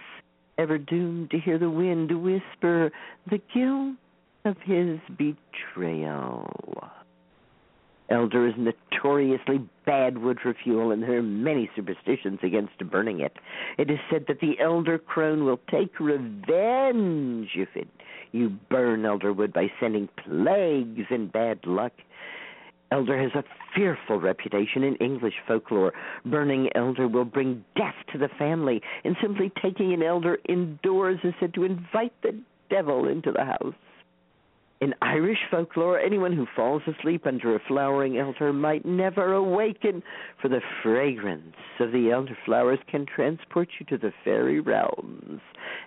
ever 0.59 0.77
doomed 0.77 1.31
to 1.31 1.39
hear 1.39 1.59
the 1.59 1.71
wind 1.71 2.11
whisper 2.23 2.91
the 3.31 3.41
guilt 3.55 3.97
of 4.45 4.57
his 4.65 4.99
betrayal. 5.17 6.51
Elder 8.13 8.47
is 8.47 8.55
notoriously 8.59 9.67
bad 9.87 10.19
wood 10.19 10.39
for 10.43 10.55
fuel, 10.63 10.93
and 10.93 11.03
there 11.03 11.17
are 11.17 11.23
many 11.23 11.71
superstitions 11.75 12.41
against 12.43 12.79
burning 12.91 13.21
it. 13.21 13.33
It 13.79 13.91
is 13.91 13.99
said 14.11 14.27
that 14.29 14.41
the 14.41 14.61
elder 14.61 14.99
crone 14.99 15.45
will 15.45 15.61
take 15.71 15.99
revenge 15.99 17.49
if 17.55 17.71
it 17.75 17.89
you 18.33 18.51
burn 18.71 19.05
elder 19.05 19.33
wood 19.33 19.53
by 19.53 19.71
sending 19.79 20.09
plagues 20.27 21.07
and 21.11 21.31
bad 21.31 21.61
luck. 21.67 21.93
Elder 22.91 23.19
has 23.19 23.33
a 23.35 23.45
fearful 23.75 24.21
reputation 24.21 24.83
in 24.83 24.97
English 24.97 25.35
folklore. 25.47 25.93
Burning 26.27 26.69
elder 26.75 27.09
will 27.09 27.25
bring 27.25 27.65
death 27.77 27.95
to 28.13 28.19
the 28.19 28.29
family, 28.39 28.83
and 29.05 29.17
simply 29.23 29.51
taking 29.63 29.93
an 29.93 30.03
elder 30.03 30.39
indoors 30.49 31.19
is 31.25 31.33
said 31.41 31.55
to 31.55 31.65
invite 31.65 32.13
the 32.23 32.39
devil 32.69 33.09
into 33.09 33.33
the 33.33 33.45
house. 33.45 33.75
In 34.83 34.95
Irish 35.01 35.39
folklore, 35.49 36.01
anyone 36.01 36.33
who 36.33 36.45
falls 36.57 36.83
asleep 36.89 37.25
under 37.25 37.55
a 37.55 37.61
flowering 37.69 38.19
elder 38.19 38.53
might 38.53 38.85
never 38.85 39.33
awaken, 39.33 40.03
for 40.41 40.49
the 40.49 40.61
fragrance 40.83 41.55
of 41.79 41.93
the 41.93 42.11
elder 42.11 42.37
flowers 42.45 42.81
can 42.91 43.07
transport 43.07 43.69
you 43.79 43.87
to 43.87 43.97
the 43.97 44.13
fairy 44.25 44.59
realms. 44.59 45.41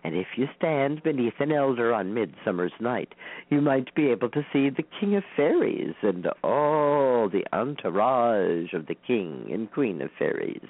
And 0.05 0.15
if 0.15 0.27
you 0.37 0.47
stand 0.55 1.03
beneath 1.03 1.41
an 1.41 1.51
elder 1.51 1.93
on 1.93 2.13
Midsummer's 2.13 2.71
Night, 2.79 3.13
you 3.49 3.59
might 3.59 3.93
be 3.95 4.11
able 4.11 4.29
to 4.29 4.45
see 4.53 4.69
the 4.69 4.87
King 4.97 5.17
of 5.17 5.25
Fairies 5.35 5.95
and 6.01 6.29
all 6.41 7.27
the 7.27 7.45
entourage 7.51 8.71
of 8.71 8.87
the 8.87 8.95
King 8.95 9.49
and 9.51 9.69
Queen 9.73 10.01
of 10.01 10.09
Fairies. 10.17 10.69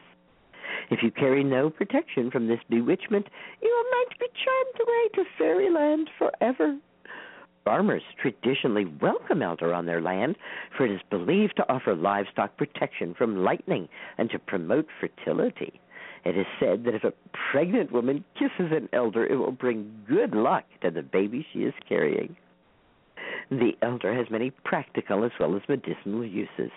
If 0.89 1.03
you 1.03 1.11
carry 1.11 1.43
no 1.43 1.69
protection 1.69 2.31
from 2.31 2.47
this 2.47 2.61
bewitchment, 2.71 3.27
you 3.61 3.85
might 3.91 4.19
be 4.19 4.25
charmed 4.43 4.79
away 4.81 5.09
to 5.13 5.29
fairyland 5.37 6.09
forever. 6.17 6.79
Farmers 7.65 8.03
traditionally 8.21 8.85
welcome 9.01 9.41
elder 9.41 9.73
on 9.73 9.87
their 9.87 9.99
land, 9.99 10.35
for 10.77 10.85
it 10.85 10.91
is 10.91 11.01
believed 11.09 11.55
to 11.55 11.67
offer 11.67 11.95
livestock 11.95 12.55
protection 12.57 13.15
from 13.17 13.43
lightning 13.43 13.89
and 14.19 14.29
to 14.29 14.37
promote 14.37 14.85
fertility. 14.99 15.81
It 16.25 16.37
is 16.37 16.45
said 16.59 16.83
that 16.83 16.93
if 16.93 17.03
a 17.03 17.13
pregnant 17.51 17.91
woman 17.91 18.23
kisses 18.37 18.71
an 18.71 18.87
elder, 18.93 19.25
it 19.25 19.37
will 19.37 19.51
bring 19.51 20.03
good 20.07 20.35
luck 20.35 20.65
to 20.81 20.91
the 20.91 21.01
baby 21.01 21.45
she 21.51 21.59
is 21.59 21.73
carrying. 21.89 22.35
The 23.49 23.71
elder 23.81 24.13
has 24.13 24.29
many 24.29 24.51
practical 24.51 25.23
as 25.23 25.31
well 25.39 25.55
as 25.55 25.63
medicinal 25.67 26.23
uses. 26.23 26.71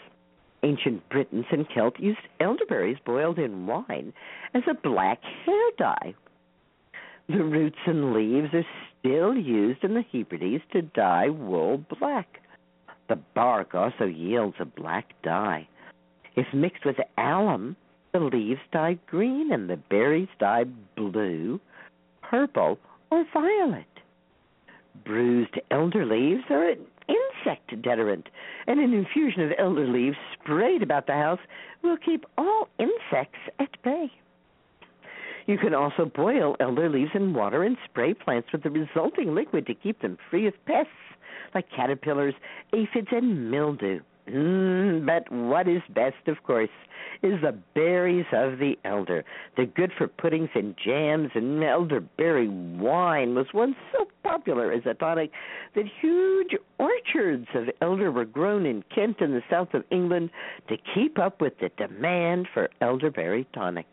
Ancient 0.62 1.06
Britons 1.10 1.46
and 1.50 1.66
Celts 1.74 2.00
used 2.00 2.18
elderberries 2.40 2.98
boiled 3.04 3.38
in 3.38 3.66
wine 3.66 4.14
as 4.54 4.62
a 4.66 4.74
black 4.74 5.22
hair 5.44 5.70
dye. 5.76 6.14
The 7.28 7.44
roots 7.44 7.78
and 7.86 8.14
leaves 8.14 8.54
are 8.54 8.64
still 8.98 9.36
used 9.36 9.84
in 9.84 9.92
the 9.92 10.04
Hebrides 10.12 10.62
to 10.72 10.80
dye 10.80 11.28
wool 11.28 11.76
black. 11.98 12.40
The 13.08 13.16
bark 13.34 13.74
also 13.74 14.06
yields 14.06 14.56
a 14.60 14.64
black 14.64 15.12
dye. 15.22 15.68
If 16.36 16.46
mixed 16.54 16.86
with 16.86 16.96
alum, 17.18 17.76
the 18.12 18.20
leaves 18.20 18.60
dye 18.72 18.98
green 19.06 19.52
and 19.52 19.68
the 19.68 19.76
berries 19.76 20.28
dye 20.38 20.64
blue, 20.96 21.60
purple, 22.22 22.78
or 23.10 23.26
violet. 23.32 23.84
Bruised 25.04 25.60
elder 25.70 26.06
leaves 26.06 26.44
are 26.48 26.70
an 26.70 26.86
insect 27.08 27.68
deterrent, 27.68 28.28
and 28.66 28.80
an 28.80 28.94
infusion 28.94 29.42
of 29.42 29.52
elder 29.58 29.86
leaves 29.86 30.16
sprayed 30.32 30.82
about 30.82 31.06
the 31.06 31.12
house 31.12 31.40
will 31.82 31.98
keep 31.98 32.24
all 32.38 32.68
insects 32.78 33.38
at 33.58 33.82
bay. 33.82 34.10
You 35.48 35.56
can 35.56 35.72
also 35.72 36.04
boil 36.04 36.56
elder 36.60 36.90
leaves 36.90 37.12
in 37.14 37.32
water 37.32 37.62
and 37.62 37.78
spray 37.86 38.12
plants 38.12 38.48
with 38.52 38.64
the 38.64 38.70
resulting 38.70 39.34
liquid 39.34 39.66
to 39.66 39.74
keep 39.74 40.02
them 40.02 40.18
free 40.30 40.46
of 40.46 40.52
pests 40.66 40.92
like 41.54 41.64
caterpillars, 41.74 42.34
aphids, 42.74 43.08
and 43.10 43.50
mildew. 43.50 44.00
Mm, 44.28 45.06
but 45.06 45.32
what 45.32 45.66
is 45.66 45.80
best, 45.88 46.26
of 46.26 46.42
course, 46.42 46.68
is 47.22 47.40
the 47.40 47.56
berries 47.74 48.26
of 48.30 48.58
the 48.58 48.78
elder. 48.84 49.24
They're 49.56 49.64
good 49.64 49.90
for 49.96 50.06
puddings 50.06 50.50
and 50.54 50.76
jams, 50.76 51.30
and 51.34 51.64
elderberry 51.64 52.48
wine 52.48 53.34
was 53.34 53.46
once 53.54 53.76
so 53.90 54.06
popular 54.22 54.70
as 54.70 54.82
a 54.84 54.92
tonic 54.92 55.30
that 55.74 55.86
huge 56.02 56.56
orchards 56.78 57.48
of 57.54 57.70
elder 57.80 58.12
were 58.12 58.26
grown 58.26 58.66
in 58.66 58.84
Kent 58.94 59.16
and 59.20 59.32
the 59.32 59.42
south 59.48 59.72
of 59.72 59.84
England 59.90 60.28
to 60.68 60.76
keep 60.94 61.18
up 61.18 61.40
with 61.40 61.54
the 61.58 61.70
demand 61.78 62.48
for 62.52 62.68
elderberry 62.82 63.46
tonic. 63.54 63.86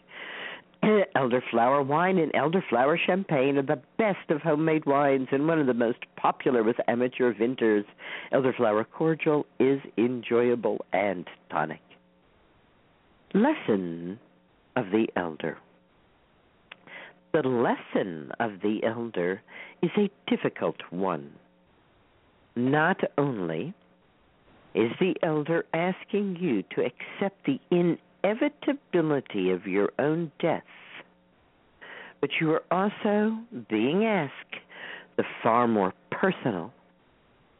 Elderflower 1.16 1.86
wine 1.86 2.18
and 2.20 2.32
elderflower 2.34 2.98
champagne 3.04 3.58
are 3.58 3.64
the 3.64 3.82
best 3.98 4.30
of 4.30 4.42
homemade 4.42 4.86
wines 4.86 5.28
and 5.32 5.48
one 5.48 5.60
of 5.60 5.66
the 5.68 5.74
most 5.74 6.00
popular 6.16 6.64
with 6.64 6.76
amateur 6.88 7.34
vintners. 7.34 7.86
Elderflower 8.32 8.86
cordial 8.92 9.48
is 9.60 9.80
enjoyable 9.98 10.86
and 10.94 11.28
tonic. 11.50 11.82
Lesson 13.34 14.20
of 14.76 14.86
the 14.92 15.08
elder. 15.16 15.58
The 17.34 17.42
lesson 17.42 18.32
of 18.40 18.62
the 18.62 18.82
elder 18.84 19.42
is 19.82 19.92
a 19.98 20.10
difficult 20.28 20.78
one. 20.92 21.32
Not 22.56 23.00
only 23.18 23.74
is 24.76 24.92
the 25.00 25.16
elder 25.24 25.66
asking 25.74 26.38
you 26.40 26.64
to 26.76 26.86
accept 26.86 27.46
the 27.46 27.60
inevitability 28.26 29.52
of 29.52 29.66
your 29.66 29.92
own 30.00 30.32
death, 30.40 30.64
but 32.22 32.30
you 32.40 32.52
are 32.52 32.64
also 32.72 33.38
being 33.70 34.06
asked 34.06 34.62
the 35.18 35.24
far 35.44 35.68
more 35.68 35.94
personal 36.12 36.72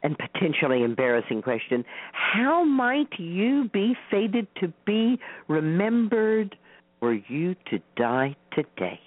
and 0.02 0.16
potentially 0.18 0.82
embarrassing 0.82 1.42
question 1.42 1.84
how 2.12 2.64
might 2.64 3.08
you 3.18 3.68
be 3.72 3.96
fated 4.10 4.46
to 4.60 4.72
be 4.84 5.18
remembered 5.48 6.56
were 7.00 7.18
you 7.28 7.54
to 7.70 7.78
die 7.96 8.36
today? 8.52 9.00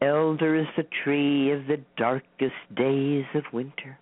Elder 0.00 0.56
is 0.56 0.66
the 0.76 0.86
tree 1.04 1.52
of 1.52 1.66
the 1.66 1.80
darkest 1.96 2.54
days 2.74 3.24
of 3.34 3.44
winter. 3.52 3.98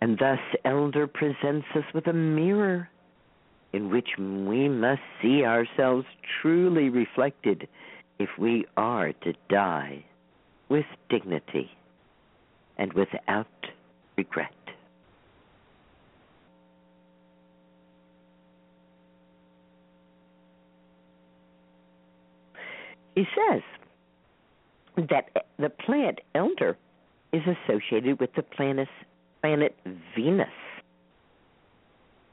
And 0.00 0.18
thus, 0.18 0.38
Elder 0.64 1.06
presents 1.06 1.66
us 1.74 1.84
with 1.94 2.06
a 2.06 2.12
mirror 2.12 2.88
in 3.72 3.90
which 3.90 4.08
we 4.18 4.68
must 4.68 5.00
see 5.20 5.44
ourselves 5.44 6.06
truly 6.40 6.88
reflected 6.88 7.68
if 8.18 8.28
we 8.38 8.66
are 8.76 9.12
to 9.12 9.32
die 9.48 10.04
with 10.68 10.86
dignity 11.08 11.70
and 12.78 12.92
without 12.92 13.46
regret. 14.16 14.52
He 23.14 23.24
says 23.34 23.62
that 25.08 25.30
the 25.58 25.70
plant 25.70 26.20
elder 26.34 26.76
is 27.32 27.42
associated 27.46 28.20
with 28.20 28.30
the 28.34 28.42
planet, 28.42 28.88
planet 29.46 29.76
Venus, 30.16 30.48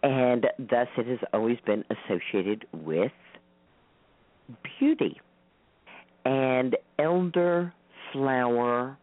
and 0.02 0.48
thus 0.58 0.88
it 0.98 1.06
has 1.06 1.20
always 1.32 1.60
been 1.64 1.86
associated 1.92 2.66
with 2.74 3.12
beauty. 4.80 5.22
And 6.26 6.76
elder 6.98 7.72
flower 8.12 8.98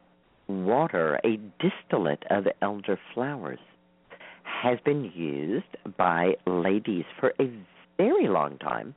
water, 0.48 1.20
a 1.24 1.38
distillate 1.60 2.24
of 2.30 2.48
elder 2.60 2.98
flowers, 3.14 3.60
has 4.42 4.80
been 4.84 5.12
used 5.14 5.76
by 5.96 6.34
ladies 6.48 7.04
for 7.20 7.32
a 7.38 7.48
very 7.96 8.26
long 8.26 8.58
time 8.58 8.92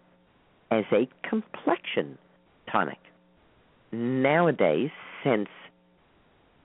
as 0.71 0.85
a 0.91 1.07
complexion 1.29 2.17
tonic. 2.71 2.97
Nowadays, 3.91 4.89
since 5.23 5.49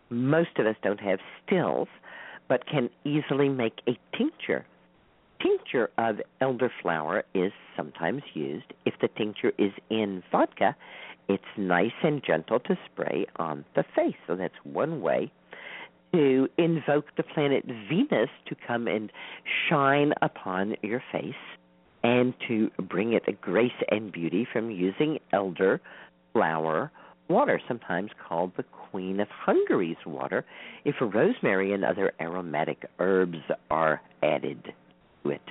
most 0.08 0.58
of 0.58 0.64
us 0.66 0.76
don't 0.82 1.00
have 1.00 1.18
stills, 1.44 1.88
but 2.48 2.66
can 2.66 2.90
easily 3.04 3.48
make 3.48 3.80
a 3.86 3.98
tincture. 4.16 4.64
Tincture 5.40 5.90
of 5.98 6.16
elderflower 6.40 7.22
is 7.34 7.52
sometimes 7.76 8.22
used. 8.34 8.72
If 8.84 8.94
the 9.00 9.08
tincture 9.08 9.52
is 9.58 9.72
in 9.88 10.22
vodka, 10.32 10.74
it's 11.28 11.44
nice 11.56 11.92
and 12.02 12.22
gentle 12.24 12.58
to 12.60 12.76
spray 12.86 13.26
on 13.36 13.64
the 13.76 13.84
face. 13.94 14.16
So 14.26 14.34
that's 14.34 14.54
one 14.64 15.00
way 15.00 15.30
to 16.12 16.48
invoke 16.56 17.04
the 17.16 17.22
planet 17.22 17.64
Venus 17.88 18.30
to 18.46 18.56
come 18.66 18.88
and 18.88 19.12
shine 19.68 20.12
upon 20.22 20.74
your 20.82 21.02
face 21.12 21.34
and 22.02 22.32
to 22.48 22.70
bring 22.88 23.12
it 23.12 23.24
a 23.28 23.32
grace 23.32 23.70
and 23.90 24.10
beauty 24.10 24.46
from 24.50 24.70
using 24.70 25.18
elder 25.32 25.80
flower 26.32 26.90
water, 27.28 27.60
sometimes 27.68 28.10
called 28.28 28.52
the 28.56 28.64
Queen 28.64 29.20
of 29.20 29.28
Hungary's 29.28 29.96
water, 30.06 30.44
if 30.84 30.94
rosemary 31.00 31.72
and 31.72 31.84
other 31.84 32.12
aromatic 32.20 32.84
herbs 32.98 33.38
are 33.70 34.00
added 34.22 34.72
to 35.22 35.30
it. 35.30 35.42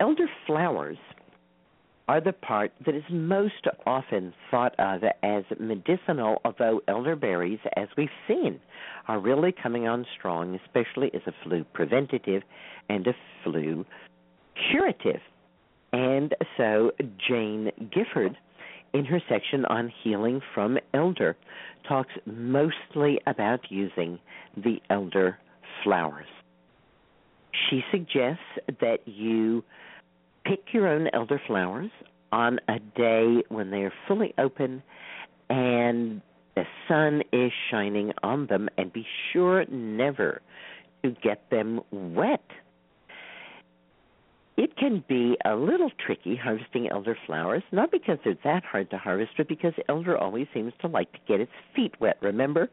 Elder 0.00 0.28
flowers 0.46 0.98
are 2.08 2.20
the 2.20 2.32
part 2.32 2.72
that 2.84 2.94
is 2.94 3.02
most 3.10 3.66
often 3.86 4.32
thought 4.50 4.78
of 4.78 5.02
as 5.22 5.42
medicinal, 5.58 6.40
although 6.44 6.80
elderberries, 6.86 7.58
as 7.76 7.88
we've 7.96 8.08
seen, 8.28 8.60
are 9.08 9.18
really 9.18 9.52
coming 9.52 9.88
on 9.88 10.06
strong, 10.16 10.58
especially 10.64 11.10
as 11.14 11.22
a 11.26 11.32
flu 11.42 11.64
preventative 11.72 12.42
and 12.88 13.06
a 13.06 13.14
flu 13.42 13.84
curative. 14.70 15.20
And 15.92 16.34
so 16.56 16.92
Jane 17.28 17.72
Gifford, 17.92 18.36
in 18.96 19.04
her 19.04 19.20
section 19.28 19.64
on 19.66 19.92
healing 20.02 20.40
from 20.54 20.78
elder, 20.94 21.36
talks 21.86 22.12
mostly 22.24 23.20
about 23.26 23.60
using 23.70 24.18
the 24.56 24.80
elder 24.88 25.38
flowers. 25.84 26.26
She 27.68 27.82
suggests 27.90 28.42
that 28.80 28.98
you 29.06 29.62
pick 30.44 30.60
your 30.72 30.88
own 30.88 31.08
elder 31.12 31.40
flowers 31.46 31.90
on 32.32 32.58
a 32.68 32.78
day 32.96 33.42
when 33.48 33.70
they 33.70 33.82
are 33.82 33.92
fully 34.08 34.32
open 34.38 34.82
and 35.50 36.22
the 36.54 36.64
sun 36.88 37.22
is 37.32 37.52
shining 37.70 38.12
on 38.22 38.46
them, 38.46 38.68
and 38.78 38.90
be 38.90 39.06
sure 39.30 39.66
never 39.68 40.40
to 41.04 41.10
get 41.22 41.50
them 41.50 41.82
wet. 41.90 42.40
It 44.56 44.76
can 44.76 45.04
be 45.06 45.36
a 45.44 45.54
little 45.54 45.90
tricky 46.04 46.34
harvesting 46.34 46.88
elder 46.88 47.16
flowers, 47.26 47.62
not 47.72 47.90
because 47.90 48.18
they're 48.24 48.38
that 48.44 48.64
hard 48.64 48.90
to 48.90 48.96
harvest, 48.96 49.32
but 49.36 49.48
because 49.48 49.74
elder 49.88 50.16
always 50.16 50.46
seems 50.54 50.72
to 50.80 50.88
like 50.88 51.12
to 51.12 51.18
get 51.28 51.40
its 51.40 51.52
feet 51.74 51.94
wet, 52.00 52.16
remember? 52.22 52.70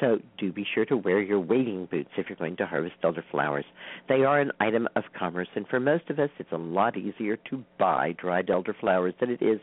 So 0.00 0.18
do 0.36 0.52
be 0.52 0.66
sure 0.74 0.84
to 0.86 0.96
wear 0.96 1.22
your 1.22 1.40
wading 1.40 1.86
boots 1.86 2.10
if 2.16 2.28
you're 2.28 2.36
going 2.36 2.56
to 2.56 2.66
harvest 2.66 2.96
elder 3.02 3.24
flowers. 3.30 3.64
They 4.08 4.24
are 4.24 4.40
an 4.40 4.52
item 4.60 4.88
of 4.94 5.04
commerce, 5.18 5.48
and 5.54 5.66
for 5.66 5.80
most 5.80 6.10
of 6.10 6.18
us, 6.18 6.30
it's 6.38 6.52
a 6.52 6.58
lot 6.58 6.96
easier 6.96 7.36
to 7.50 7.64
buy 7.78 8.12
dried 8.18 8.50
elder 8.50 8.76
flowers 8.78 9.14
than 9.20 9.30
it 9.30 9.40
is 9.40 9.60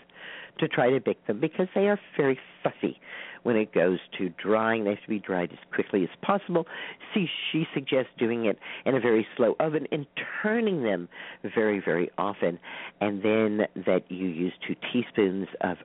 to 0.59 0.67
try 0.67 0.89
to 0.89 0.99
pick 0.99 1.25
them 1.27 1.39
because 1.39 1.67
they 1.75 1.87
are 1.87 1.99
very 2.17 2.39
fussy 2.63 2.99
when 3.43 3.55
it 3.55 3.73
goes 3.73 3.99
to 4.17 4.29
drying. 4.41 4.83
They 4.83 4.91
have 4.91 5.03
to 5.03 5.09
be 5.09 5.19
dried 5.19 5.51
as 5.51 5.59
quickly 5.73 6.03
as 6.03 6.09
possible. 6.21 6.65
See, 7.13 7.27
she 7.51 7.65
suggests 7.73 8.11
doing 8.17 8.45
it 8.45 8.57
in 8.85 8.95
a 8.95 8.99
very 8.99 9.27
slow 9.37 9.55
oven 9.59 9.87
and 9.91 10.05
turning 10.41 10.83
them 10.83 11.09
very, 11.55 11.81
very 11.83 12.09
often, 12.17 12.59
and 13.01 13.21
then 13.21 13.67
that 13.85 14.09
you 14.09 14.27
use 14.27 14.53
two 14.67 14.75
teaspoons 14.91 15.47
of 15.61 15.77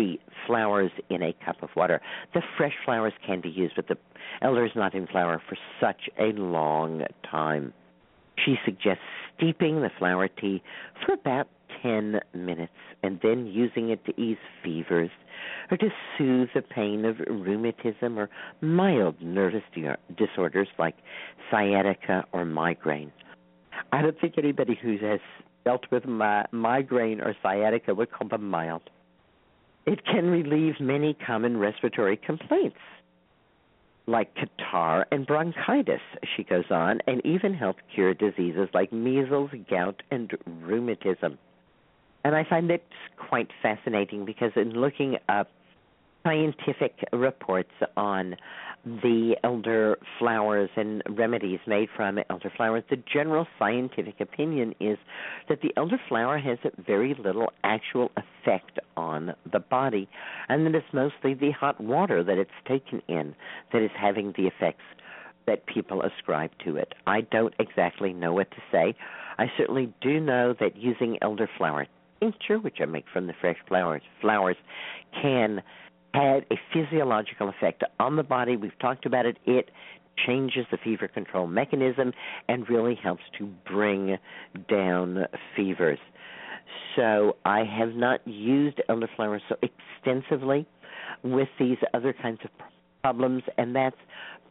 the 0.00 0.18
flowers 0.46 0.90
in 1.10 1.22
a 1.22 1.34
cup 1.44 1.62
of 1.62 1.68
water. 1.76 2.00
The 2.32 2.40
fresh 2.56 2.72
flowers 2.86 3.12
can 3.26 3.42
be 3.42 3.50
used, 3.50 3.74
but 3.76 3.88
the 3.88 3.98
elder 4.40 4.64
is 4.64 4.72
not 4.74 4.94
in 4.94 5.06
flower 5.06 5.42
for 5.46 5.56
such 5.78 6.08
a 6.18 6.32
long 6.32 7.02
time. 7.30 7.74
She 8.42 8.56
suggests 8.64 9.02
steeping 9.36 9.82
the 9.82 9.90
flower 9.98 10.28
tea 10.28 10.62
for 11.04 11.12
about 11.12 11.48
10 11.82 12.20
minutes 12.34 12.72
and 13.02 13.20
then 13.22 13.46
using 13.46 13.90
it 13.90 14.04
to 14.06 14.18
ease 14.18 14.38
fevers 14.64 15.10
or 15.70 15.76
to 15.76 15.88
soothe 16.16 16.48
the 16.54 16.62
pain 16.62 17.04
of 17.04 17.16
rheumatism 17.28 18.18
or 18.18 18.30
mild 18.62 19.20
nervous 19.20 19.62
disorders 20.16 20.68
like 20.78 20.96
sciatica 21.50 22.24
or 22.32 22.46
migraine. 22.46 23.12
I 23.92 24.00
don't 24.00 24.18
think 24.18 24.34
anybody 24.38 24.78
who 24.80 24.96
has 24.98 25.20
dealt 25.64 25.84
with 25.90 26.06
mi- 26.06 26.44
migraine 26.52 27.20
or 27.20 27.36
sciatica 27.42 27.94
would 27.94 28.10
call 28.10 28.28
them 28.28 28.48
mild. 28.48 28.82
It 29.90 30.04
can 30.04 30.30
relieve 30.30 30.78
many 30.78 31.14
common 31.14 31.56
respiratory 31.56 32.16
complaints, 32.16 32.78
like 34.06 34.32
catarrh 34.36 35.04
and 35.10 35.26
bronchitis, 35.26 36.00
she 36.36 36.44
goes 36.44 36.70
on, 36.70 37.00
and 37.08 37.20
even 37.26 37.52
help 37.52 37.74
cure 37.92 38.14
diseases 38.14 38.68
like 38.72 38.92
measles, 38.92 39.50
gout, 39.68 40.00
and 40.12 40.30
rheumatism. 40.46 41.38
And 42.22 42.36
I 42.36 42.44
find 42.44 42.70
it 42.70 42.84
quite 43.16 43.48
fascinating 43.62 44.24
because 44.24 44.52
in 44.54 44.74
looking 44.74 45.16
up 45.28 45.50
scientific 46.22 46.94
reports 47.12 47.72
on 47.96 48.36
the 48.84 49.36
elder 49.44 49.98
flowers 50.18 50.70
and 50.76 51.02
remedies 51.08 51.60
made 51.66 51.88
from 51.94 52.18
elder 52.30 52.50
flowers, 52.56 52.82
the 52.88 53.02
general 53.12 53.46
scientific 53.58 54.20
opinion 54.20 54.74
is 54.80 54.98
that 55.48 55.60
the 55.60 55.72
elder 55.76 56.00
flower 56.08 56.38
has 56.38 56.58
very 56.86 57.14
little 57.14 57.52
actual 57.62 58.10
effect 58.16 58.78
on 58.96 59.34
the 59.52 59.60
body, 59.60 60.08
and 60.48 60.66
that 60.66 60.74
it's 60.74 60.86
mostly 60.92 61.34
the 61.34 61.50
hot 61.50 61.80
water 61.80 62.24
that 62.24 62.38
it's 62.38 62.50
taken 62.66 63.02
in 63.08 63.34
that 63.72 63.82
is 63.82 63.90
having 63.98 64.32
the 64.36 64.46
effects 64.46 64.84
that 65.46 65.66
people 65.66 66.02
ascribe 66.02 66.50
to 66.64 66.76
it. 66.76 66.94
I 67.06 67.22
don't 67.22 67.54
exactly 67.58 68.12
know 68.12 68.32
what 68.32 68.50
to 68.52 68.62
say. 68.72 68.94
I 69.38 69.46
certainly 69.56 69.92
do 70.00 70.20
know 70.20 70.54
that 70.60 70.76
using 70.76 71.18
elderflower 71.22 71.86
tincture, 72.20 72.58
which 72.58 72.78
I 72.80 72.84
make 72.84 73.06
from 73.12 73.26
the 73.26 73.34
fresh 73.40 73.56
flowers, 73.66 74.02
flowers 74.20 74.56
can 75.20 75.62
have 76.14 76.42
a 76.50 76.56
physiological 76.72 77.48
effect 77.48 77.84
on 77.98 78.16
the 78.16 78.22
body. 78.22 78.56
We've 78.56 78.78
talked 78.78 79.06
about 79.06 79.26
it. 79.26 79.36
It 79.46 79.70
changes 80.26 80.66
the 80.70 80.78
fever 80.82 81.08
control 81.08 81.46
mechanism 81.46 82.12
and 82.48 82.68
really 82.68 82.94
helps 82.94 83.22
to 83.38 83.46
bring 83.66 84.18
down 84.68 85.26
fevers. 85.56 85.98
So 86.96 87.36
I 87.44 87.64
have 87.64 87.94
not 87.94 88.26
used 88.26 88.80
elderflower 88.88 89.40
so 89.48 89.56
extensively 89.62 90.66
with 91.22 91.48
these 91.58 91.78
other 91.94 92.12
kinds 92.12 92.40
of 92.44 92.50
problems, 93.02 93.42
and 93.56 93.74
that's 93.74 93.96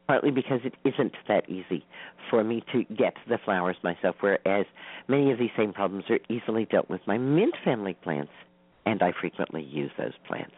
partly 0.08 0.32
because 0.32 0.60
it 0.63 0.74
isn't 0.84 1.13
that 1.28 1.48
easy 1.50 1.86
for 2.30 2.43
me 2.43 2.63
to 2.72 2.84
get 2.95 3.13
the 3.28 3.38
flowers 3.45 3.76
myself, 3.84 4.15
whereas 4.22 4.65
many 5.08 5.32
of 5.32 5.38
these 5.38 5.52
same 5.56 5.72
problems 5.72 6.06
are 6.10 6.19
easily 6.30 6.65
dealt 6.65 6.89
with 6.89 7.02
my 7.06 7.17
mint 7.17 7.56
family 7.63 7.95
plants, 8.02 8.32
and 8.86 9.04
I 9.04 9.13
frequently 9.19 9.63
use 9.63 9.91
those 9.98 10.13
plants. 10.28 10.56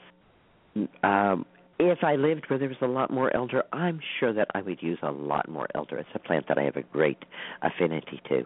Um, 1.04 1.46
if 1.80 2.04
I 2.04 2.16
lived 2.16 2.46
where 2.48 2.60
there 2.60 2.70
was 2.70 2.78
a 2.82 2.88
lot 2.88 3.12
more 3.12 3.36
elder, 3.36 3.64
I'm 3.74 4.00
sure 4.20 4.34
that 4.34 4.50
I 4.54 4.62
would 4.62 4.82
use 4.84 5.00
a 5.02 5.12
lot 5.12 5.50
more 5.50 5.68
elder. 5.74 5.98
It's 5.98 6.10
a 6.14 6.20
plant 6.20 6.48
that 6.48 6.58
I 6.58 6.64
have 6.64 6.76
a 6.76 6.84
great 6.84 7.24
affinity 7.62 8.22
to. 8.30 8.46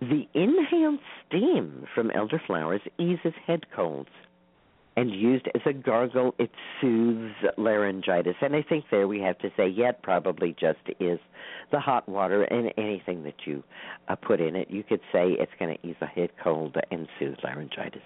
The 0.00 0.26
inhaled 0.34 1.00
steam 1.26 1.86
from 1.94 2.10
elder 2.10 2.40
flowers 2.46 2.80
eases 2.98 3.34
head 3.46 3.66
colds 3.74 4.08
and 4.96 5.10
used 5.10 5.48
as 5.54 5.60
a 5.66 5.72
gargle, 5.72 6.34
it 6.38 6.50
soothes 6.80 7.34
laryngitis. 7.56 8.36
And 8.40 8.54
I 8.54 8.62
think 8.62 8.84
there 8.90 9.08
we 9.08 9.20
have 9.20 9.38
to 9.38 9.50
say, 9.56 9.68
yeah, 9.68 9.92
probably 10.02 10.54
just 10.58 10.78
is 11.00 11.18
the 11.72 11.80
hot 11.80 12.08
water 12.08 12.44
and 12.44 12.72
anything 12.78 13.24
that 13.24 13.34
you 13.44 13.64
uh, 14.08 14.14
put 14.14 14.40
in 14.40 14.54
it. 14.54 14.70
You 14.70 14.84
could 14.84 15.00
say 15.12 15.32
it's 15.32 15.52
going 15.58 15.76
to 15.76 15.86
ease 15.86 15.96
a 16.00 16.06
head 16.06 16.30
cold 16.42 16.76
and 16.90 17.08
soothe 17.18 17.36
laryngitis. 17.42 18.02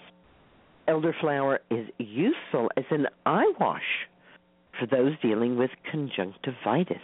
Elderflower 0.88 1.59
is 1.70 1.87
useful 1.98 2.70
as 2.79 2.85
an 2.90 3.07
eye 3.27 3.53
wash 3.61 4.09
for 4.79 4.87
those 4.87 5.12
dealing 5.20 5.59
with 5.59 5.70
conjunctivitis. 5.90 6.96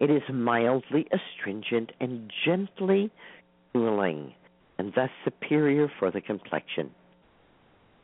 It 0.00 0.10
is 0.10 0.22
mildly 0.28 1.06
astringent 1.12 1.92
and 2.00 2.30
gently 2.44 3.10
cooling, 3.72 4.34
and 4.78 4.92
thus 4.94 5.10
superior 5.24 5.90
for 5.98 6.10
the 6.10 6.20
complexion. 6.20 6.90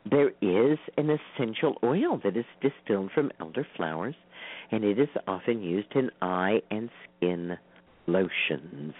There 0.09 0.31
is 0.41 0.79
an 0.97 1.09
essential 1.09 1.77
oil 1.83 2.21
that 2.23 2.37
is 2.37 2.45
distilled 2.61 3.11
from 3.11 3.31
elderflowers, 3.41 4.15
and 4.71 4.85
it 4.85 4.97
is 4.97 5.09
often 5.27 5.61
used 5.61 5.93
in 5.93 6.09
eye 6.21 6.61
and 6.71 6.89
skin 7.17 7.57
lotions. 8.07 8.93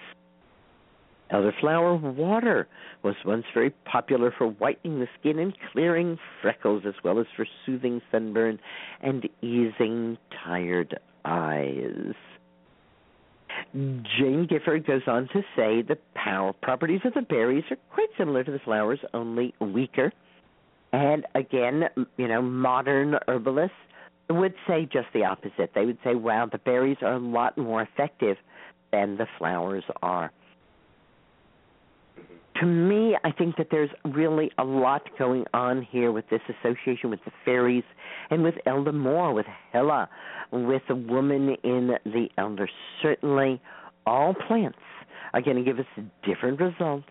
Elderflower 1.32 2.00
water 2.16 2.68
was 3.02 3.16
once 3.26 3.46
very 3.54 3.72
popular 3.86 4.34
for 4.38 4.48
whitening 4.48 5.00
the 5.00 5.08
skin 5.20 5.40
and 5.40 5.58
clearing 5.72 6.18
freckles, 6.42 6.84
as 6.86 6.94
well 7.04 7.20
as 7.20 7.26
for 7.36 7.46
soothing 7.66 8.02
sunburn 8.12 8.60
and 9.02 9.28
easing 9.42 10.18
tired 10.44 11.00
eyes. 11.26 12.14
Jane 13.74 14.48
Gifford 14.50 14.86
goes 14.86 15.04
on 15.08 15.28
to 15.30 15.42
say 15.56 15.82
the 15.82 15.98
power 16.16 16.54
properties 16.54 17.02
of 17.06 17.14
the 17.14 17.22
berries 17.22 17.64
are 17.72 17.78
quite 17.92 18.10
similar 18.18 18.44
to 18.44 18.52
the 18.52 18.60
flowers, 18.60 19.00
only 19.14 19.54
weaker. 19.60 20.12
And 20.92 21.26
again, 21.34 21.86
you 22.18 22.28
know, 22.28 22.42
modern 22.42 23.18
herbalists 23.28 23.76
would 24.30 24.54
say 24.68 24.86
just 24.92 25.08
the 25.14 25.26
opposite. 25.26 25.72
They 25.74 25.86
would 25.86 25.98
say, 26.04 26.16
wow, 26.16 26.48
the 26.52 26.60
berries 26.60 26.98
are 27.02 27.14
a 27.14 27.20
lot 27.20 27.58
more 27.58 27.82
effective 27.82 28.38
than 28.92 29.18
the 29.18 29.28
flowers 29.38 29.84
are. 30.02 30.32
To 32.60 32.68
me, 32.68 33.18
I 33.24 33.32
think 33.32 33.58
that 33.58 33.68
there's 33.72 33.90
really 34.06 34.52
a 34.58 34.64
lot 34.64 35.02
going 35.18 35.46
on 35.54 35.82
here 35.82 36.12
with 36.12 36.30
this 36.30 36.42
association 36.48 37.10
with 37.10 37.20
the 37.26 37.32
fairies 37.44 37.84
and 38.30 38.44
with 38.44 38.56
Elder 38.66 38.92
Moore, 38.92 39.34
with 39.34 39.48
Hela, 39.72 40.08
with 40.52 40.84
the 40.88 40.96
woman 40.96 41.58
in 41.64 41.96
the 42.06 42.28
elder. 42.38 42.70
Certainly, 43.02 43.60
all 44.06 44.36
plants 44.48 44.78
are 45.34 45.42
going 45.42 45.58
to 45.58 45.64
give 45.64 45.80
us 45.80 45.86
different 46.24 46.62
results 46.62 47.08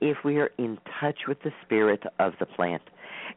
if 0.00 0.18
we 0.24 0.38
are 0.38 0.50
in 0.58 0.78
touch 1.00 1.26
with 1.28 1.42
the 1.42 1.50
spirit 1.64 2.02
of 2.18 2.32
the 2.40 2.46
plant. 2.46 2.82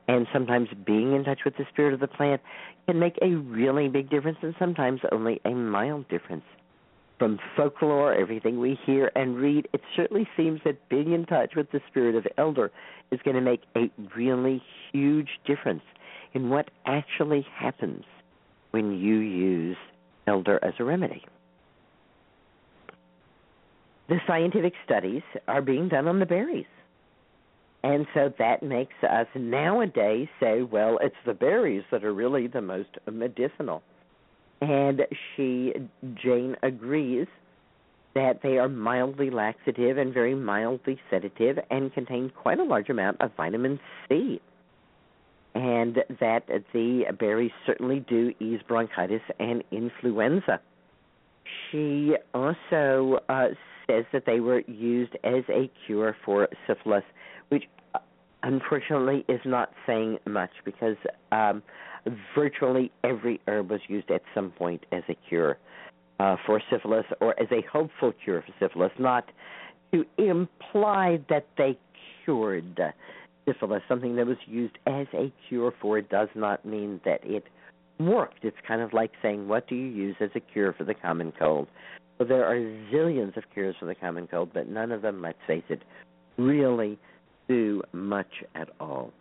And 0.07 0.27
sometimes 0.31 0.69
being 0.85 1.13
in 1.13 1.23
touch 1.23 1.39
with 1.43 1.57
the 1.57 1.65
spirit 1.69 1.93
of 1.93 1.99
the 1.99 2.07
plant 2.07 2.41
can 2.87 2.97
make 2.97 3.17
a 3.21 3.35
really 3.35 3.89
big 3.89 4.09
difference, 4.09 4.37
and 4.41 4.55
sometimes 4.57 5.01
only 5.11 5.41
a 5.43 5.51
mild 5.51 6.07
difference. 6.07 6.45
From 7.21 7.37
folklore, 7.55 8.15
everything 8.15 8.59
we 8.59 8.79
hear 8.83 9.11
and 9.15 9.37
read, 9.37 9.67
it 9.73 9.81
certainly 9.95 10.27
seems 10.35 10.59
that 10.65 10.89
being 10.89 11.13
in 11.13 11.27
touch 11.27 11.51
with 11.55 11.69
the 11.69 11.79
spirit 11.87 12.15
of 12.15 12.25
elder 12.39 12.71
is 13.11 13.19
going 13.23 13.35
to 13.35 13.41
make 13.41 13.61
a 13.75 13.91
really 14.15 14.59
huge 14.91 15.27
difference 15.45 15.83
in 16.33 16.49
what 16.49 16.71
actually 16.87 17.45
happens 17.55 18.05
when 18.71 18.99
you 18.99 19.17
use 19.17 19.77
elder 20.25 20.57
as 20.63 20.73
a 20.79 20.83
remedy. 20.83 21.23
The 24.09 24.17
scientific 24.25 24.73
studies 24.83 25.21
are 25.47 25.61
being 25.61 25.89
done 25.89 26.07
on 26.07 26.17
the 26.17 26.25
berries. 26.25 26.65
And 27.83 28.07
so 28.15 28.33
that 28.39 28.63
makes 28.63 28.95
us 29.07 29.27
nowadays 29.35 30.27
say, 30.39 30.63
well, 30.63 30.97
it's 30.99 31.13
the 31.27 31.35
berries 31.35 31.83
that 31.91 32.03
are 32.03 32.15
really 32.15 32.47
the 32.47 32.61
most 32.61 32.97
medicinal. 33.05 33.83
And 34.61 35.01
she, 35.35 35.73
Jane, 36.23 36.55
agrees 36.63 37.27
that 38.13 38.41
they 38.43 38.57
are 38.57 38.69
mildly 38.69 39.29
laxative 39.29 39.97
and 39.97 40.13
very 40.13 40.35
mildly 40.35 40.99
sedative 41.09 41.57
and 41.69 41.93
contain 41.93 42.29
quite 42.29 42.59
a 42.59 42.63
large 42.63 42.89
amount 42.89 43.19
of 43.21 43.31
vitamin 43.35 43.79
C. 44.07 44.41
And 45.55 45.97
that 46.19 46.43
the 46.73 47.03
berries 47.19 47.51
certainly 47.65 48.05
do 48.07 48.33
ease 48.39 48.59
bronchitis 48.67 49.21
and 49.39 49.63
influenza. 49.71 50.61
She 51.71 52.15
also 52.33 53.19
uh, 53.27 53.47
says 53.87 54.05
that 54.13 54.25
they 54.25 54.39
were 54.39 54.61
used 54.67 55.15
as 55.23 55.43
a 55.49 55.69
cure 55.85 56.15
for 56.23 56.47
syphilis 56.67 57.03
which 57.51 57.65
uh, 57.93 57.99
unfortunately 58.43 59.25
is 59.27 59.41
not 59.45 59.71
saying 59.85 60.17
much 60.25 60.51
because 60.63 60.95
um, 61.31 61.61
virtually 62.35 62.91
every 63.03 63.39
herb 63.47 63.69
was 63.69 63.81
used 63.87 64.09
at 64.11 64.21
some 64.33 64.51
point 64.51 64.85
as 64.91 65.03
a 65.09 65.15
cure 65.27 65.57
uh, 66.19 66.35
for 66.45 66.61
syphilis 66.69 67.05
or 67.19 67.39
as 67.39 67.47
a 67.51 67.61
hopeful 67.71 68.13
cure 68.23 68.43
for 68.45 68.53
syphilis, 68.59 68.91
not 68.99 69.25
to 69.93 70.05
imply 70.17 71.19
that 71.29 71.47
they 71.57 71.77
cured 72.23 72.79
syphilis. 73.45 73.81
Something 73.87 74.15
that 74.15 74.25
was 74.25 74.37
used 74.45 74.77
as 74.87 75.07
a 75.13 75.31
cure 75.47 75.73
for 75.81 75.97
it 75.97 76.09
does 76.09 76.29
not 76.35 76.65
mean 76.65 77.01
that 77.05 77.19
it 77.23 77.45
worked. 77.99 78.43
It's 78.43 78.57
kind 78.67 78.81
of 78.81 78.93
like 78.93 79.11
saying, 79.21 79.47
what 79.47 79.67
do 79.67 79.75
you 79.75 79.87
use 79.87 80.15
as 80.19 80.29
a 80.35 80.39
cure 80.39 80.73
for 80.73 80.83
the 80.83 80.93
common 80.93 81.33
cold? 81.37 81.67
Well, 82.17 82.27
there 82.27 82.45
are 82.45 82.59
zillions 82.93 83.35
of 83.37 83.43
cures 83.53 83.75
for 83.79 83.85
the 83.85 83.95
common 83.95 84.27
cold, 84.27 84.51
but 84.53 84.67
none 84.67 84.91
of 84.91 85.01
them, 85.01 85.21
let's 85.21 85.39
face 85.47 85.63
it, 85.69 85.81
really 86.37 86.99
do 87.47 87.81
much 87.93 88.43
at 88.55 88.69
all. 88.79 89.11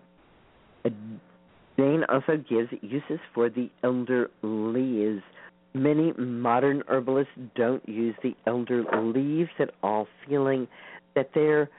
Jane 1.80 2.04
also 2.10 2.36
gives 2.36 2.68
uses 2.82 3.18
for 3.34 3.48
the 3.48 3.70
elder 3.82 4.30
leaves. 4.42 5.22
Many 5.72 6.12
modern 6.18 6.82
herbalists 6.88 7.32
don't 7.56 7.86
use 7.88 8.14
the 8.22 8.34
elder 8.46 8.84
leaves 9.00 9.50
at 9.58 9.70
all, 9.82 10.06
feeling 10.28 10.68
that 11.14 11.30
they're 11.34 11.70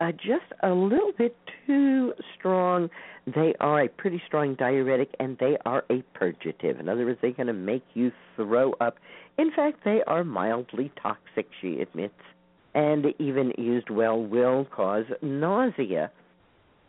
uh, 0.00 0.10
just 0.10 0.46
a 0.64 0.70
little 0.70 1.12
bit 1.16 1.36
too 1.66 2.14
strong. 2.36 2.90
They 3.26 3.54
are 3.60 3.82
a 3.82 3.88
pretty 3.88 4.20
strong 4.26 4.56
diuretic 4.56 5.14
and 5.20 5.38
they 5.38 5.56
are 5.64 5.84
a 5.88 6.02
purgative. 6.14 6.80
In 6.80 6.88
other 6.88 7.04
words, 7.04 7.20
they're 7.22 7.30
going 7.30 7.46
to 7.46 7.52
make 7.52 7.84
you 7.94 8.10
throw 8.34 8.72
up. 8.80 8.96
In 9.38 9.52
fact, 9.54 9.84
they 9.84 10.02
are 10.08 10.24
mildly 10.24 10.90
toxic, 11.00 11.46
she 11.60 11.80
admits 11.80 12.14
and 12.74 13.06
even 13.20 13.52
used 13.56 13.88
well 13.88 14.20
will 14.20 14.64
cause 14.64 15.04
nausea. 15.22 16.10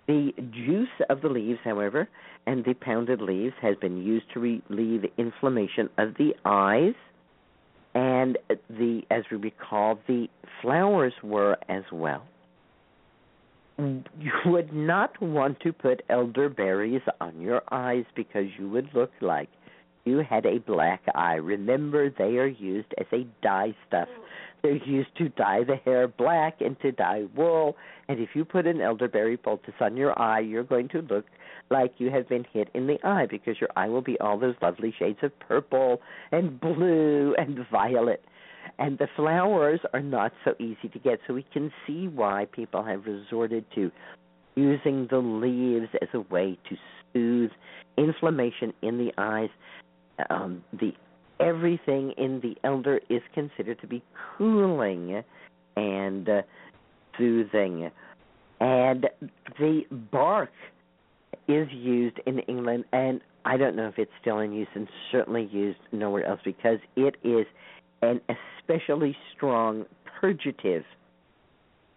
The 0.07 0.33
juice 0.51 0.87
of 1.09 1.21
the 1.21 1.29
leaves, 1.29 1.59
however, 1.63 2.07
and 2.45 2.63
the 2.63 2.75
pounded 2.75 3.21
leaves 3.21 3.55
has 3.61 3.75
been 3.77 4.03
used 4.03 4.25
to 4.33 4.39
relieve 4.39 5.05
inflammation 5.17 5.89
of 5.97 6.13
the 6.17 6.35
eyes, 6.45 6.93
and 7.95 8.37
the 8.69 9.01
as 9.09 9.23
we 9.31 9.37
recall, 9.37 9.99
the 10.07 10.27
flowers 10.61 11.13
were 11.23 11.57
as 11.69 11.83
well. 11.91 12.23
you 13.77 14.31
would 14.45 14.73
not 14.73 15.19
want 15.21 15.59
to 15.61 15.73
put 15.73 16.03
elderberries 16.09 17.01
on 17.19 17.41
your 17.41 17.61
eyes 17.71 18.05
because 18.15 18.45
you 18.57 18.69
would 18.69 18.89
look 18.93 19.11
like 19.21 19.49
you 20.05 20.19
had 20.19 20.45
a 20.45 20.59
black 20.59 21.01
eye. 21.15 21.35
Remember, 21.35 22.09
they 22.09 22.37
are 22.37 22.47
used 22.47 22.93
as 22.99 23.07
a 23.11 23.25
dye 23.41 23.75
stuff. 23.87 24.07
They're 24.61 24.75
used 24.75 25.15
to 25.17 25.29
dye 25.29 25.63
the 25.63 25.75
hair 25.75 26.07
black 26.07 26.61
and 26.61 26.79
to 26.81 26.91
dye 26.91 27.25
wool. 27.35 27.75
And 28.07 28.19
if 28.19 28.29
you 28.33 28.45
put 28.45 28.65
an 28.65 28.81
elderberry 28.81 29.37
poultice 29.37 29.73
on 29.79 29.95
your 29.95 30.19
eye, 30.19 30.39
you're 30.39 30.63
going 30.63 30.89
to 30.89 31.01
look 31.01 31.25
like 31.69 31.93
you 31.97 32.11
have 32.11 32.29
been 32.29 32.45
hit 32.51 32.69
in 32.73 32.87
the 32.87 32.97
eye 33.03 33.27
because 33.29 33.55
your 33.59 33.69
eye 33.75 33.89
will 33.89 34.01
be 34.01 34.19
all 34.19 34.39
those 34.39 34.55
lovely 34.61 34.93
shades 34.97 35.19
of 35.23 35.37
purple 35.39 36.01
and 36.31 36.59
blue 36.59 37.35
and 37.37 37.59
violet. 37.71 38.23
And 38.77 38.97
the 38.97 39.07
flowers 39.15 39.79
are 39.93 40.01
not 40.01 40.33
so 40.43 40.53
easy 40.59 40.89
to 40.91 40.99
get, 40.99 41.19
so 41.27 41.33
we 41.33 41.45
can 41.53 41.71
see 41.85 42.07
why 42.07 42.47
people 42.51 42.83
have 42.83 43.05
resorted 43.05 43.65
to 43.75 43.91
using 44.55 45.07
the 45.09 45.17
leaves 45.17 45.89
as 46.01 46.09
a 46.13 46.21
way 46.21 46.57
to 46.69 46.75
soothe 47.13 47.51
inflammation 47.97 48.73
in 48.81 48.97
the 48.97 49.11
eyes. 49.17 49.49
Um, 50.29 50.63
the 50.73 50.93
everything 51.39 52.13
in 52.17 52.39
the 52.41 52.55
elder 52.63 52.99
is 53.09 53.21
considered 53.33 53.79
to 53.81 53.87
be 53.87 54.03
cooling 54.37 55.23
and 55.75 56.29
uh, 56.29 56.41
soothing, 57.17 57.91
and 58.59 59.07
the 59.59 59.81
bark 60.11 60.51
is 61.47 61.67
used 61.71 62.19
in 62.25 62.39
England, 62.39 62.85
and 62.93 63.21
I 63.43 63.57
don't 63.57 63.75
know 63.75 63.87
if 63.87 63.99
it's 63.99 64.11
still 64.21 64.39
in 64.39 64.53
use, 64.53 64.67
and 64.73 64.87
certainly 65.11 65.49
used 65.51 65.79
nowhere 65.91 66.25
else 66.25 66.39
because 66.43 66.79
it 66.95 67.15
is 67.23 67.45
an 68.01 68.21
especially 68.59 69.15
strong 69.35 69.85
purgative, 70.19 70.83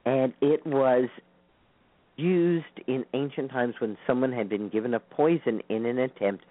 and 0.04 0.32
it 0.40 0.66
was 0.66 1.08
used 2.16 2.64
in 2.86 3.04
ancient 3.14 3.50
times 3.50 3.74
when 3.78 3.96
someone 4.06 4.32
had 4.32 4.48
been 4.48 4.68
given 4.68 4.92
a 4.92 5.00
poison 5.00 5.62
in 5.68 5.86
an 5.86 5.98
attempt 5.98 6.44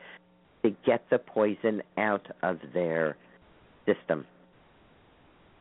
to 0.63 0.75
get 0.85 1.03
the 1.09 1.19
poison 1.19 1.81
out 1.97 2.25
of 2.43 2.59
their 2.73 3.15
system. 3.85 4.25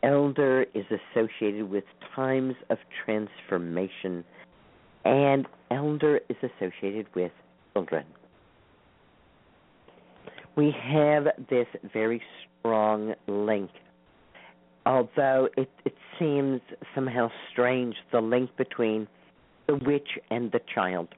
Elder 0.03 0.67
is 0.75 0.85
associated 0.91 1.69
with 1.69 1.85
times 2.15 2.55
of 2.71 2.79
transformation, 3.05 4.25
and 5.05 5.47
elder 5.71 6.21
is 6.29 6.37
associated 6.43 7.07
with 7.15 7.33
children. 7.73 8.05
We 10.57 10.75
have 10.83 11.25
this 11.51 11.67
very 11.93 12.23
strong 12.61 13.15
link, 13.27 13.71
although 14.87 15.49
it, 15.57 15.71
it 15.85 15.95
seems 16.19 16.61
somehow 16.95 17.31
strange 17.53 17.95
the 18.13 18.21
link 18.21 18.51
between 18.57 19.07
the 19.67 19.75
witch 19.75 20.09
and 20.31 20.51
the 20.53 20.61
child. 20.75 21.09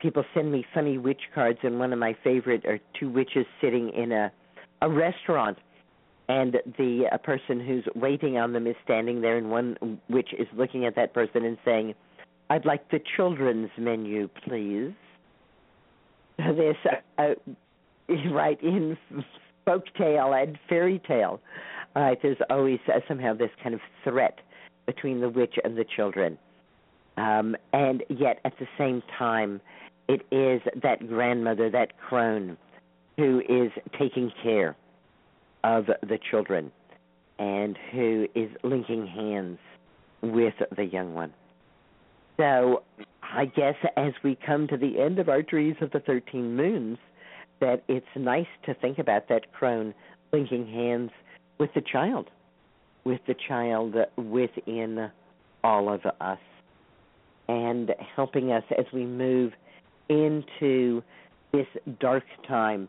People 0.00 0.24
send 0.34 0.50
me 0.50 0.64
funny 0.72 0.98
witch 0.98 1.22
cards, 1.34 1.58
and 1.62 1.78
one 1.78 1.92
of 1.92 1.98
my 1.98 2.16
favorite 2.24 2.64
are 2.64 2.78
two 2.98 3.10
witches 3.10 3.46
sitting 3.60 3.90
in 3.90 4.12
a 4.12 4.32
a 4.82 4.88
restaurant, 4.88 5.58
and 6.28 6.56
the 6.78 7.04
a 7.12 7.18
person 7.18 7.60
who's 7.60 7.84
waiting 7.94 8.38
on 8.38 8.52
them 8.52 8.66
is 8.66 8.76
standing 8.84 9.20
there, 9.20 9.36
and 9.36 9.50
one 9.50 10.00
witch 10.08 10.30
is 10.38 10.46
looking 10.56 10.86
at 10.86 10.96
that 10.96 11.12
person 11.12 11.44
and 11.44 11.58
saying, 11.64 11.94
"I'd 12.48 12.64
like 12.64 12.90
the 12.90 13.00
children's 13.16 13.70
menu, 13.76 14.28
please." 14.44 14.92
This, 16.38 16.76
uh, 17.18 17.34
right 18.30 18.60
in 18.62 18.96
folk 19.66 19.84
tale 19.98 20.32
and 20.32 20.58
fairy 20.68 21.00
tale, 21.06 21.40
right? 21.94 22.18
There's 22.22 22.38
always 22.48 22.80
uh, 22.88 23.00
somehow 23.06 23.34
this 23.34 23.50
kind 23.62 23.74
of 23.74 23.80
threat 24.04 24.38
between 24.86 25.20
the 25.20 25.28
witch 25.28 25.56
and 25.62 25.76
the 25.76 25.84
children, 25.84 26.38
um, 27.16 27.54
and 27.72 28.02
yet 28.08 28.40
at 28.44 28.58
the 28.58 28.66
same 28.78 29.02
time, 29.18 29.60
it 30.10 30.26
is 30.32 30.60
that 30.82 31.06
grandmother, 31.08 31.70
that 31.70 31.96
crone, 31.98 32.56
who 33.16 33.40
is 33.48 33.70
taking 33.96 34.32
care 34.42 34.76
of 35.62 35.86
the 35.86 36.18
children 36.30 36.72
and 37.38 37.78
who 37.92 38.26
is 38.34 38.50
linking 38.64 39.06
hands 39.06 39.58
with 40.20 40.54
the 40.76 40.84
young 40.84 41.14
one. 41.14 41.32
So 42.38 42.82
I 43.22 43.44
guess 43.44 43.76
as 43.96 44.12
we 44.24 44.36
come 44.44 44.66
to 44.68 44.76
the 44.76 45.00
end 45.00 45.20
of 45.20 45.28
our 45.28 45.42
trees 45.42 45.76
of 45.80 45.92
the 45.92 46.00
13 46.00 46.56
moons, 46.56 46.98
that 47.60 47.84
it's 47.86 48.06
nice 48.16 48.48
to 48.66 48.74
think 48.74 48.98
about 48.98 49.28
that 49.28 49.52
crone 49.52 49.94
linking 50.32 50.66
hands 50.66 51.10
with 51.58 51.70
the 51.74 51.82
child, 51.82 52.30
with 53.04 53.20
the 53.28 53.36
child 53.46 53.94
within 54.16 55.10
all 55.62 55.92
of 55.92 56.00
us, 56.20 56.38
and 57.48 57.94
helping 58.16 58.50
us 58.50 58.64
as 58.76 58.86
we 58.92 59.04
move 59.04 59.52
into 60.10 61.02
this 61.52 61.66
dark 62.00 62.24
time. 62.46 62.88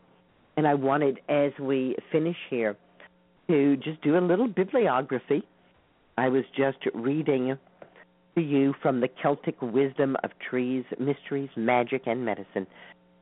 And 0.58 0.66
I 0.66 0.74
wanted, 0.74 1.20
as 1.30 1.52
we 1.58 1.96
finish 2.10 2.36
here, 2.50 2.76
to 3.48 3.76
just 3.78 4.02
do 4.02 4.18
a 4.18 4.20
little 4.20 4.48
bibliography. 4.48 5.42
I 6.18 6.28
was 6.28 6.44
just 6.54 6.78
reading 6.94 7.56
to 8.34 8.40
you 8.40 8.74
from 8.82 9.00
the 9.00 9.08
Celtic 9.22 9.60
Wisdom 9.62 10.16
of 10.22 10.30
Trees, 10.50 10.84
Mysteries, 10.98 11.48
Magic, 11.56 12.02
and 12.06 12.24
Medicine, 12.24 12.66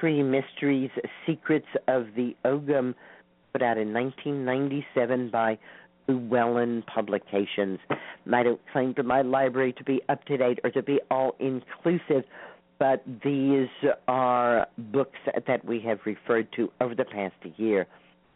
Tree 0.00 0.22
Mysteries 0.22 0.90
Secrets 1.26 1.66
of 1.88 2.06
the 2.16 2.34
Ogham, 2.44 2.94
put 3.52 3.62
out 3.62 3.78
in 3.78 3.92
1997 3.94 5.30
by 5.30 5.58
Llewellyn 6.08 6.82
Publications. 6.82 7.78
I 8.32 8.42
don't 8.42 8.60
claim 8.72 8.94
for 8.94 9.02
my 9.02 9.22
library 9.22 9.72
to 9.74 9.84
be 9.84 10.02
up 10.08 10.24
to 10.26 10.36
date 10.36 10.58
or 10.64 10.70
to 10.70 10.82
be 10.82 11.00
all 11.10 11.36
inclusive, 11.38 12.24
but 12.78 13.02
these 13.24 13.68
are 14.08 14.66
books 14.76 15.18
that 15.46 15.64
we 15.64 15.80
have 15.80 16.00
referred 16.04 16.52
to 16.56 16.70
over 16.80 16.94
the 16.94 17.04
past 17.04 17.36
year 17.56 17.86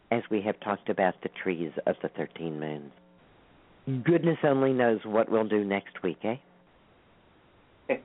as 0.09 0.23
we 0.31 0.41
have 0.41 0.59
talked 0.61 0.89
about 0.89 1.15
the 1.21 1.29
trees 1.43 1.71
of 1.85 1.95
the 2.01 2.09
13 2.09 2.59
moons. 2.59 2.91
Goodness 4.03 4.37
only 4.43 4.73
knows 4.73 4.99
what 5.05 5.29
we'll 5.29 5.47
do 5.47 5.63
next 5.63 6.03
week, 6.03 6.19
eh? 6.23 6.35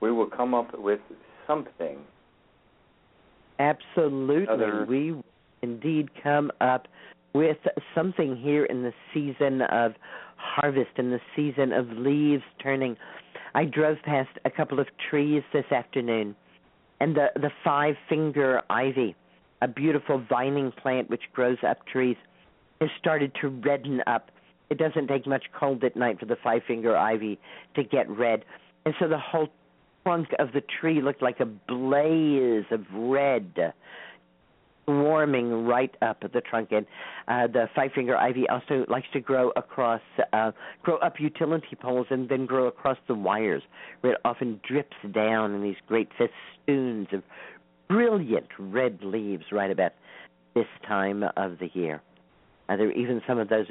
we 0.00 0.10
will 0.10 0.26
come 0.26 0.54
up 0.54 0.78
with 0.78 1.00
something. 1.46 1.98
Absolutely. 3.58 4.46
Other- 4.52 4.86
We 4.88 5.14
indeed 5.62 6.10
come 6.22 6.50
up 6.60 6.88
with 7.34 7.58
something 7.94 8.36
here 8.36 8.64
in 8.64 8.82
the 8.82 8.92
season 9.14 9.62
of 9.62 9.94
harvest, 10.36 10.90
in 10.98 11.10
the 11.10 11.20
season 11.36 11.72
of 11.72 11.88
leaves 11.90 12.42
turning. 12.62 12.96
I 13.54 13.64
drove 13.64 13.98
past 14.04 14.30
a 14.44 14.50
couple 14.50 14.80
of 14.80 14.86
trees 15.10 15.42
this 15.52 15.70
afternoon, 15.70 16.34
and 17.00 17.14
the, 17.14 17.28
the 17.36 17.50
five 17.62 17.94
finger 18.08 18.62
ivy, 18.70 19.14
a 19.60 19.68
beautiful 19.68 20.18
vining 20.28 20.72
plant 20.72 21.08
which 21.10 21.22
grows 21.32 21.58
up 21.66 21.86
trees, 21.86 22.16
has 22.80 22.90
started 22.98 23.32
to 23.40 23.48
redden 23.48 24.02
up. 24.06 24.30
It 24.72 24.78
doesn't 24.78 25.08
take 25.08 25.26
much 25.26 25.44
cold 25.52 25.84
at 25.84 25.96
night 25.96 26.18
for 26.18 26.24
the 26.24 26.36
five 26.42 26.62
finger 26.66 26.96
ivy 26.96 27.38
to 27.76 27.84
get 27.84 28.08
red. 28.08 28.42
And 28.86 28.94
so 28.98 29.06
the 29.06 29.18
whole 29.18 29.48
trunk 30.02 30.28
of 30.38 30.52
the 30.54 30.62
tree 30.62 31.02
looked 31.02 31.20
like 31.20 31.40
a 31.40 31.44
blaze 31.44 32.64
of 32.70 32.80
red 32.90 33.74
swarming 34.86 35.66
right 35.66 35.94
up 36.00 36.22
at 36.22 36.32
the 36.32 36.40
trunk 36.40 36.72
and 36.72 36.86
uh 37.28 37.46
the 37.46 37.68
five 37.76 37.92
finger 37.94 38.16
ivy 38.16 38.48
also 38.48 38.84
likes 38.88 39.06
to 39.12 39.20
grow 39.20 39.52
across 39.54 40.00
uh 40.32 40.50
grow 40.82 40.96
up 40.96 41.20
utility 41.20 41.76
poles 41.80 42.08
and 42.10 42.28
then 42.28 42.46
grow 42.46 42.66
across 42.66 42.96
the 43.06 43.14
wires 43.14 43.62
where 44.00 44.14
it 44.14 44.20
often 44.24 44.58
drips 44.66 44.96
down 45.12 45.54
in 45.54 45.62
these 45.62 45.76
great 45.86 46.08
festoons 46.18 47.06
of 47.12 47.22
brilliant 47.88 48.48
red 48.58 48.98
leaves 49.04 49.44
right 49.52 49.70
about 49.70 49.92
this 50.54 50.66
time 50.88 51.22
of 51.36 51.58
the 51.60 51.70
year 51.74 52.02
uh, 52.68 52.76
there 52.76 52.88
are 52.88 52.92
even 52.92 53.22
some 53.24 53.38
of 53.38 53.48
those 53.48 53.66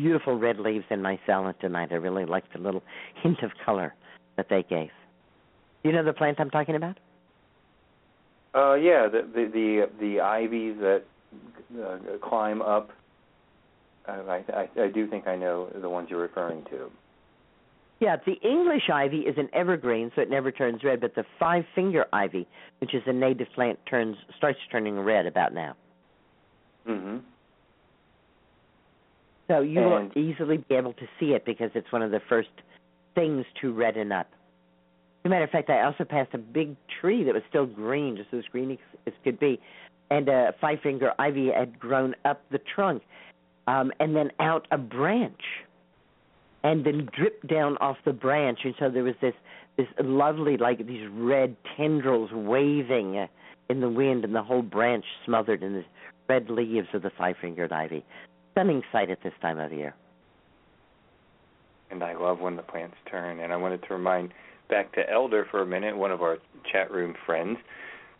beautiful 0.00 0.38
red 0.38 0.58
leaves 0.58 0.84
in 0.90 1.02
my 1.02 1.18
salad 1.26 1.56
tonight 1.60 1.88
i 1.92 1.96
really 1.96 2.24
like 2.24 2.44
the 2.52 2.58
little 2.58 2.82
hint 3.22 3.42
of 3.42 3.50
color 3.64 3.94
that 4.36 4.48
they 4.48 4.62
gave 4.62 4.90
you 5.84 5.92
know 5.92 6.02
the 6.02 6.12
plant 6.12 6.40
i'm 6.40 6.50
talking 6.50 6.76
about 6.76 6.96
Uh, 8.52 8.74
yeah, 8.74 9.06
the 9.06 9.22
the 9.36 9.44
the, 9.58 9.88
the 10.00 10.20
ivies 10.20 10.76
that 10.80 11.02
uh, 11.80 11.98
climb 12.28 12.60
up. 12.62 12.90
Uh, 14.08 14.22
I, 14.36 14.44
I 14.52 14.68
I 14.86 14.88
do 14.88 15.06
think 15.06 15.28
I 15.28 15.36
know 15.36 15.68
the 15.80 15.88
ones 15.88 16.08
you're 16.10 16.20
referring 16.20 16.64
to. 16.64 16.90
Yeah, 18.00 18.16
the 18.26 18.36
English 18.42 18.88
ivy 18.92 19.20
is 19.30 19.36
an 19.38 19.48
evergreen, 19.52 20.10
so 20.14 20.22
it 20.22 20.30
never 20.30 20.50
turns 20.50 20.82
red. 20.82 21.00
But 21.00 21.14
the 21.14 21.24
five 21.38 21.64
finger 21.74 22.06
ivy, 22.12 22.48
which 22.80 22.92
is 22.92 23.02
a 23.06 23.12
native 23.12 23.48
plant, 23.54 23.78
turns 23.88 24.16
starts 24.36 24.58
turning 24.72 24.98
red 24.98 25.26
about 25.26 25.54
now. 25.54 25.76
Mm-hmm. 26.88 27.18
So 29.50 29.62
you 29.62 29.80
And- 29.80 30.14
will 30.14 30.22
easily 30.22 30.58
be 30.58 30.76
able 30.76 30.92
to 30.92 31.08
see 31.18 31.34
it 31.34 31.44
because 31.44 31.72
it's 31.74 31.90
one 31.90 32.02
of 32.02 32.12
the 32.12 32.20
first 32.20 32.50
things 33.16 33.44
to 33.60 33.72
redden 33.72 34.12
up. 34.12 34.28
As 35.24 35.26
a 35.26 35.28
matter 35.28 35.42
of 35.44 35.50
fact, 35.50 35.68
I 35.68 35.82
also 35.82 36.04
passed 36.04 36.32
a 36.34 36.38
big 36.38 36.76
tree 37.00 37.24
that 37.24 37.34
was 37.34 37.42
still 37.48 37.66
green, 37.66 38.16
just 38.16 38.32
as 38.32 38.44
green 38.46 38.70
as- 38.70 38.98
as 39.08 39.12
could 39.24 39.40
be, 39.40 39.58
and 40.08 40.28
a 40.28 40.52
five 40.60 40.80
finger 40.80 41.12
ivy 41.18 41.50
had 41.50 41.80
grown 41.80 42.14
up 42.24 42.40
the 42.50 42.60
trunk, 42.60 43.02
um, 43.66 43.92
and 43.98 44.14
then 44.14 44.30
out 44.38 44.68
a 44.70 44.78
branch, 44.78 45.64
and 46.62 46.84
then 46.84 47.06
dripped 47.06 47.48
down 47.48 47.76
off 47.78 47.98
the 48.04 48.12
branch, 48.12 48.64
and 48.64 48.76
so 48.76 48.88
there 48.88 49.04
was 49.04 49.16
this 49.16 49.34
this 49.76 49.88
lovely 49.98 50.58
like 50.58 50.86
these 50.86 51.08
red 51.08 51.56
tendrils 51.76 52.30
waving 52.32 53.18
uh, 53.18 53.26
in 53.68 53.80
the 53.80 53.88
wind, 53.88 54.24
and 54.24 54.34
the 54.34 54.42
whole 54.42 54.62
branch 54.62 55.06
smothered 55.24 55.62
in 55.62 55.72
the 55.72 55.84
red 56.28 56.50
leaves 56.50 56.94
of 56.94 57.02
the 57.02 57.10
five 57.10 57.36
fingered 57.38 57.72
ivy. 57.72 58.04
Stunning 58.52 58.82
sight 58.92 59.10
at 59.10 59.22
this 59.22 59.32
time 59.40 59.58
of 59.58 59.72
year. 59.72 59.94
And 61.90 62.02
I 62.02 62.14
love 62.14 62.40
when 62.40 62.56
the 62.56 62.62
plants 62.62 62.96
turn. 63.10 63.40
And 63.40 63.52
I 63.52 63.56
wanted 63.56 63.82
to 63.88 63.94
remind 63.94 64.32
back 64.68 64.92
to 64.94 65.10
Elder 65.10 65.46
for 65.50 65.62
a 65.62 65.66
minute, 65.66 65.96
one 65.96 66.12
of 66.12 66.22
our 66.22 66.38
chat 66.70 66.90
room 66.90 67.14
friends 67.26 67.58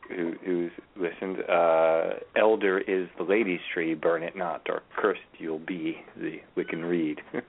who 0.08 0.34
who's 0.44 0.72
listened. 0.96 1.38
Uh, 1.48 2.10
Elder 2.36 2.78
is 2.78 3.08
the 3.16 3.24
lady's 3.24 3.60
tree, 3.72 3.94
burn 3.94 4.22
it 4.22 4.36
not, 4.36 4.62
or 4.68 4.82
cursed 4.96 5.20
you'll 5.38 5.58
be, 5.60 5.98
the 6.16 6.40
Wiccan 6.56 6.88
Rede. 6.88 7.20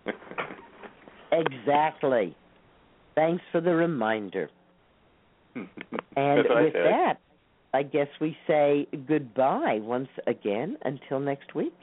Exactly. 1.32 2.36
Thanks 3.16 3.44
for 3.52 3.62
the 3.62 3.74
reminder. 3.74 4.50
And 5.56 5.68
with 6.16 6.74
that, 6.74 7.20
I 7.74 7.84
guess 7.84 8.08
we 8.20 8.38
say 8.48 8.88
goodbye 9.08 9.80
once 9.82 10.10
again 10.28 10.78
until 10.84 11.20
next 11.20 11.56
week. 11.56 11.74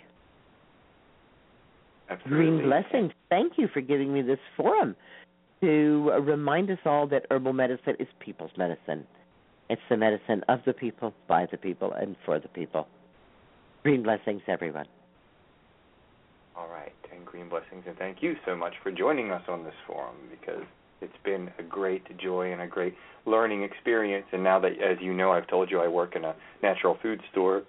Absolutely. 2.11 2.37
Green 2.37 2.63
blessings. 2.63 3.13
Thank 3.29 3.55
you 3.57 3.69
for 3.73 3.81
giving 3.81 4.13
me 4.13 4.23
this 4.23 4.39
forum 4.57 4.97
to 5.61 6.13
remind 6.23 6.71
us 6.71 6.79
all 6.85 7.07
that 7.09 7.27
herbal 7.31 7.53
medicine 7.53 7.97
is 7.99 8.09
people's 8.21 8.51
medicine. 8.57 9.07
It's 9.69 9.83
the 9.91 9.97
medicine 9.97 10.43
of 10.49 10.61
the 10.65 10.73
people, 10.73 11.13
by 11.27 11.47
the 11.51 11.59
people, 11.59 11.93
and 11.93 12.17
for 12.25 12.39
the 12.39 12.49
people. 12.49 12.89
Green 13.83 14.03
blessings, 14.03 14.43
everyone. 14.47 14.87
All 16.57 16.69
right, 16.69 16.93
and 17.15 17.25
green 17.25 17.49
blessings, 17.49 17.85
and 17.87 17.97
thank 17.99 18.23
you 18.23 18.35
so 18.47 18.57
much 18.57 18.75
for 18.83 18.91
joining 18.91 19.31
us 19.31 19.43
on 19.49 19.65
this 19.65 19.75
forum 19.87 20.17
because 20.31 20.65
it's 21.01 21.13
been 21.25 21.51
a 21.59 21.63
great 21.63 22.19
joy 22.19 22.53
and 22.53 22.63
a 22.63 22.67
great 22.67 22.95
learning 23.27 23.63
experience. 23.63 24.27
And 24.33 24.43
now 24.43 24.59
that, 24.61 24.73
as 24.73 24.99
you 25.01 25.15
know, 25.15 25.31
I've 25.33 25.47
told 25.47 25.71
you 25.71 25.81
I 25.81 25.89
work 25.89 26.17
in 26.17 26.25
a 26.25 26.35
natural 26.63 26.99
food 27.01 27.21
store, 27.31 27.63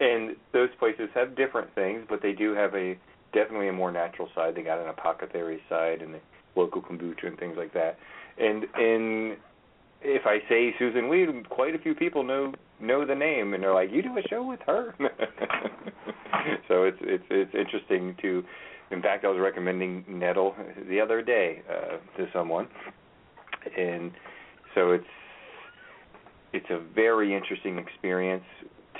and 0.00 0.36
those 0.52 0.68
places 0.78 1.08
have 1.14 1.36
different 1.36 1.74
things, 1.74 2.04
but 2.08 2.22
they 2.22 2.32
do 2.32 2.54
have 2.54 2.74
a 2.74 2.96
definitely 3.32 3.68
a 3.68 3.72
more 3.72 3.90
natural 3.90 4.28
side. 4.34 4.54
They 4.54 4.62
got 4.62 4.78
an 4.78 4.88
apothecary 4.88 5.60
side 5.68 6.02
and 6.02 6.14
the 6.14 6.20
local 6.56 6.80
kombucha 6.80 7.26
and 7.26 7.38
things 7.38 7.56
like 7.56 7.72
that. 7.74 7.98
And 8.38 8.64
and 8.74 9.36
if 10.00 10.22
I 10.26 10.38
say 10.48 10.74
Susun 10.80 11.08
Weed, 11.08 11.48
quite 11.48 11.74
a 11.74 11.78
few 11.78 11.94
people 11.94 12.22
know 12.22 12.52
know 12.80 13.04
the 13.04 13.14
name, 13.14 13.54
and 13.54 13.62
they're 13.62 13.74
like, 13.74 13.90
"You 13.90 14.02
do 14.02 14.16
a 14.16 14.22
show 14.28 14.42
with 14.42 14.60
her." 14.66 14.94
so 16.68 16.84
it's 16.84 16.98
it's 17.00 17.24
it's 17.30 17.54
interesting 17.54 18.16
to. 18.22 18.44
In 18.90 19.02
fact, 19.02 19.26
I 19.26 19.28
was 19.28 19.38
recommending 19.38 20.02
Nettle 20.08 20.54
the 20.88 20.98
other 20.98 21.20
day 21.20 21.60
uh, 21.68 21.98
to 22.16 22.26
someone, 22.32 22.68
and 23.76 24.12
so 24.74 24.92
it's 24.92 25.04
it's 26.52 26.70
a 26.70 26.78
very 26.94 27.34
interesting 27.36 27.78
experience 27.78 28.44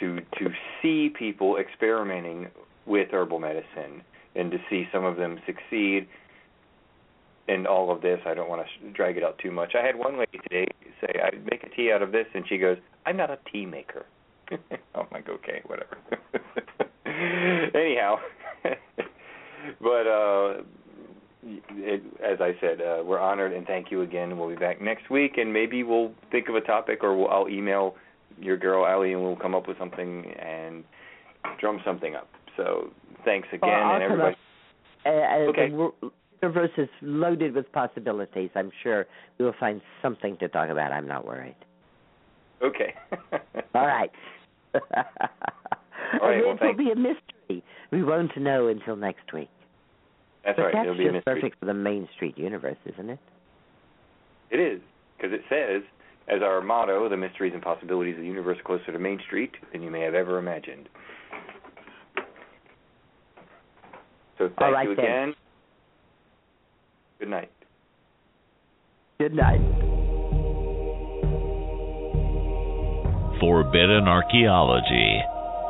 to 0.00 0.20
to 0.38 0.50
see 0.82 1.10
people 1.16 1.56
experimenting 1.56 2.48
with 2.86 3.08
herbal 3.12 3.38
medicine 3.38 4.02
and 4.34 4.50
to 4.50 4.58
see 4.70 4.86
some 4.92 5.04
of 5.04 5.16
them 5.16 5.38
succeed 5.46 6.06
and 7.48 7.66
all 7.66 7.90
of 7.90 8.02
this. 8.02 8.20
I 8.26 8.34
don't 8.34 8.48
want 8.48 8.66
to 8.66 8.90
drag 8.90 9.16
it 9.16 9.24
out 9.24 9.38
too 9.38 9.50
much. 9.50 9.74
I 9.74 9.84
had 9.84 9.96
one 9.96 10.18
lady 10.18 10.38
today 10.42 10.66
say, 11.00 11.20
"I 11.22 11.30
make 11.50 11.64
a 11.64 11.68
tea 11.68 11.92
out 11.92 12.02
of 12.02 12.12
this," 12.12 12.26
and 12.34 12.46
she 12.48 12.58
goes, 12.58 12.78
"I'm 13.06 13.16
not 13.16 13.30
a 13.30 13.38
tea 13.50 13.66
maker." 13.66 14.06
I'm 14.94 15.06
like, 15.12 15.28
okay, 15.28 15.62
whatever. 15.66 15.98
Anyhow, 17.74 18.16
but 19.80 20.06
uh, 20.06 20.62
it, 21.42 22.02
as 22.24 22.40
I 22.40 22.52
said, 22.60 22.80
uh, 22.80 23.02
we're 23.04 23.18
honored 23.18 23.52
and 23.52 23.66
thank 23.66 23.90
you 23.90 24.02
again. 24.02 24.38
We'll 24.38 24.48
be 24.48 24.56
back 24.56 24.80
next 24.80 25.10
week, 25.10 25.38
and 25.38 25.52
maybe 25.52 25.82
we'll 25.82 26.12
think 26.30 26.48
of 26.48 26.54
a 26.54 26.60
topic, 26.60 27.00
or 27.02 27.16
we'll, 27.16 27.28
I'll 27.28 27.48
email 27.48 27.96
your 28.40 28.56
girl 28.56 28.86
Allie, 28.86 29.12
and 29.12 29.22
we'll 29.22 29.36
come 29.36 29.54
up 29.54 29.66
with 29.68 29.78
something 29.78 30.32
and 30.38 30.84
drum 31.60 31.80
something 31.84 32.14
up. 32.14 32.28
So 32.56 32.90
thanks 33.24 33.48
again, 33.52 33.68
Well, 33.70 33.94
and 33.94 34.02
everybody. 34.02 34.36
Uh, 35.06 35.08
uh, 35.08 35.36
Okay. 35.50 35.70
we're- 35.70 35.92
universe 36.42 36.70
is 36.76 36.88
loaded 37.02 37.52
with 37.52 37.70
possibilities. 37.72 38.50
I'm 38.54 38.70
sure 38.82 39.06
we 39.38 39.44
will 39.44 39.54
find 39.58 39.80
something 40.02 40.36
to 40.36 40.48
talk 40.48 40.68
about. 40.68 40.92
I'm 40.92 41.06
not 41.08 41.26
worried. 41.26 41.56
Okay. 42.62 42.94
All 43.74 43.86
right. 43.86 44.10
All 44.74 44.80
right, 46.22 46.44
well, 46.44 46.56
it 46.60 46.60
will 46.62 46.74
be 46.74 46.90
a 46.92 46.96
mystery. 46.96 47.64
We 47.90 48.04
won't 48.04 48.36
know 48.36 48.68
until 48.68 48.94
next 48.96 49.32
week. 49.32 49.48
That's 50.44 50.56
but 50.56 50.62
right. 50.66 50.72
that's 50.74 50.84
It'll 50.86 50.96
be 50.98 51.08
a 51.08 51.12
mystery. 51.12 51.34
perfect 51.34 51.58
for 51.58 51.66
the 51.66 51.74
Main 51.74 52.08
Street 52.14 52.38
universe, 52.38 52.76
isn't 52.86 53.10
it? 53.10 53.18
It 54.50 54.60
is 54.60 54.80
because 55.16 55.32
it 55.32 55.42
says, 55.48 55.82
as 56.28 56.42
our 56.42 56.60
motto, 56.60 57.08
"The 57.08 57.16
mysteries 57.16 57.54
and 57.54 57.62
possibilities 57.62 58.14
of 58.16 58.20
the 58.20 58.26
universe 58.26 58.58
closer 58.64 58.92
to 58.92 58.98
Main 58.98 59.18
Street 59.20 59.54
than 59.72 59.82
you 59.82 59.90
may 59.90 60.00
have 60.00 60.14
ever 60.14 60.38
imagined." 60.38 60.88
So 64.38 64.48
thank 64.48 64.60
All 64.60 64.72
right, 64.72 64.88
you 64.88 64.94
then. 64.94 65.04
again. 65.04 65.34
Good 67.18 67.28
night. 67.28 67.50
Good 69.18 69.34
night. 69.34 69.60
Forbidden 73.40 74.06
archaeology, 74.06 75.22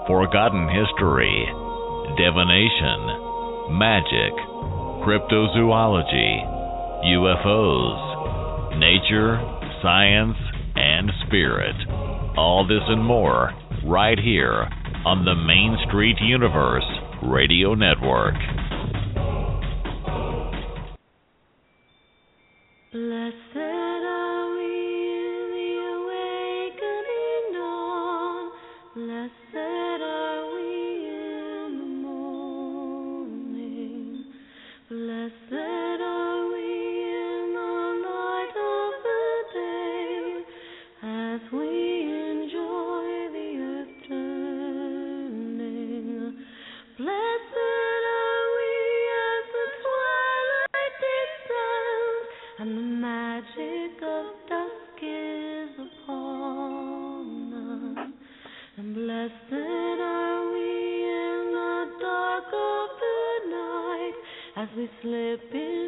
forgotten 0.06 0.68
history, 0.68 1.46
divination, 2.16 2.98
magic, 3.78 4.32
cryptozoology, 5.04 6.44
UFOs, 7.04 8.76
nature, 8.76 9.40
science, 9.82 10.36
and 10.74 11.10
spirit. 11.26 11.74
All 12.36 12.66
this 12.66 12.82
and 12.86 13.04
more 13.04 13.52
right 13.84 14.18
here 14.18 14.68
on 15.04 15.24
the 15.24 15.34
Main 15.34 15.76
Street 15.88 16.16
Universe 16.20 16.86
Radio 17.22 17.74
Network. 17.74 18.34
Blessed 59.28 60.00
are 60.00 60.52
we 60.52 61.04
in 61.04 61.52
the 61.52 61.86
dark 62.00 62.44
of 62.46 62.88
the 63.00 63.50
night 63.50 64.14
as 64.56 64.68
we 64.76 64.88
slip 65.02 65.52
into 65.52 65.87